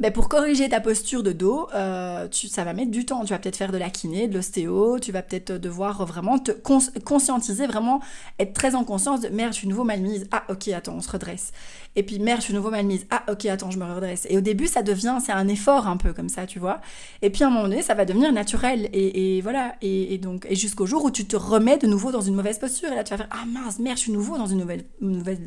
[0.00, 3.24] ben pour corriger ta posture de dos, euh, tu, ça va mettre du temps.
[3.24, 6.52] Tu vas peut-être faire de la kiné, de l'ostéo, tu vas peut-être devoir vraiment te
[6.52, 8.00] conscientiser, vraiment
[8.38, 10.28] être très en conscience de merde, je suis nouveau mal mise.
[10.30, 11.52] Ah ok, attends, on se redresse.
[11.96, 13.06] Et puis merde, je suis nouveau mal mise.
[13.10, 14.24] Ah ok, attends, je me redresse.
[14.30, 16.80] Et au début, ça devient, c'est un effort un peu comme ça, tu vois.
[17.22, 18.88] Et puis à un moment donné, ça va devenir naturel.
[18.92, 19.74] Et, voilà.
[19.82, 22.92] Et, donc, et jusqu'au jour où tu te remets de nouveau dans une mauvaise posture.
[22.92, 24.84] Et là, tu vas faire ah mince, merde, je suis nouveau dans une nouvelle,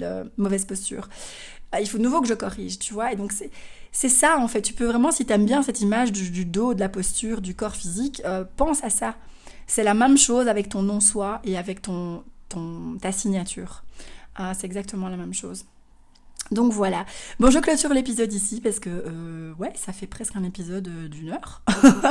[0.01, 1.07] euh, mauvaise posture.
[1.71, 3.13] Ah, il faut de nouveau que je corrige, tu vois.
[3.13, 3.31] Et donc
[3.91, 4.61] c'est ça en fait.
[4.61, 7.55] Tu peux vraiment, si tu aimes bien cette image du, dos, de la posture, du
[7.55, 9.15] corps physique, euh, pense à ça.
[9.67, 13.83] C'est la même chose avec ton non-soi et avec ton, ton, ta signature.
[14.35, 15.65] Ah, c'est exactement la même chose.
[16.51, 17.05] Donc voilà.
[17.39, 21.07] Bon, je clôture l'épisode ici parce que, euh, ouais, ça fait presque un épisode euh,
[21.07, 21.61] d'une heure.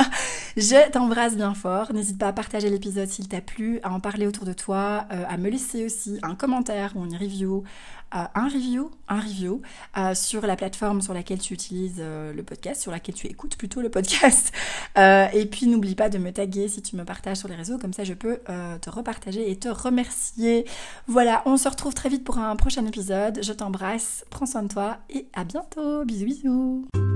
[0.57, 1.93] je t'embrasse bien fort.
[1.93, 5.37] N'hésite pas à partager l'épisode s'il t'a plu, à en parler autour de toi, à
[5.37, 7.63] me laisser aussi un commentaire ou une review,
[8.11, 9.61] un review, un review
[9.97, 13.55] euh, sur la plateforme sur laquelle tu utilises euh, le podcast, sur laquelle tu écoutes
[13.55, 14.51] plutôt le podcast.
[14.97, 17.77] Euh, et puis n'oublie pas de me taguer si tu me partages sur les réseaux,
[17.77, 18.39] comme ça je peux
[18.81, 20.65] te repartager et te remercier.
[21.07, 23.39] Voilà, on se retrouve très vite pour un prochain épisode.
[23.41, 26.03] Je t'embrasse, prends soin de toi et à bientôt.
[26.03, 27.10] Bisous bisous.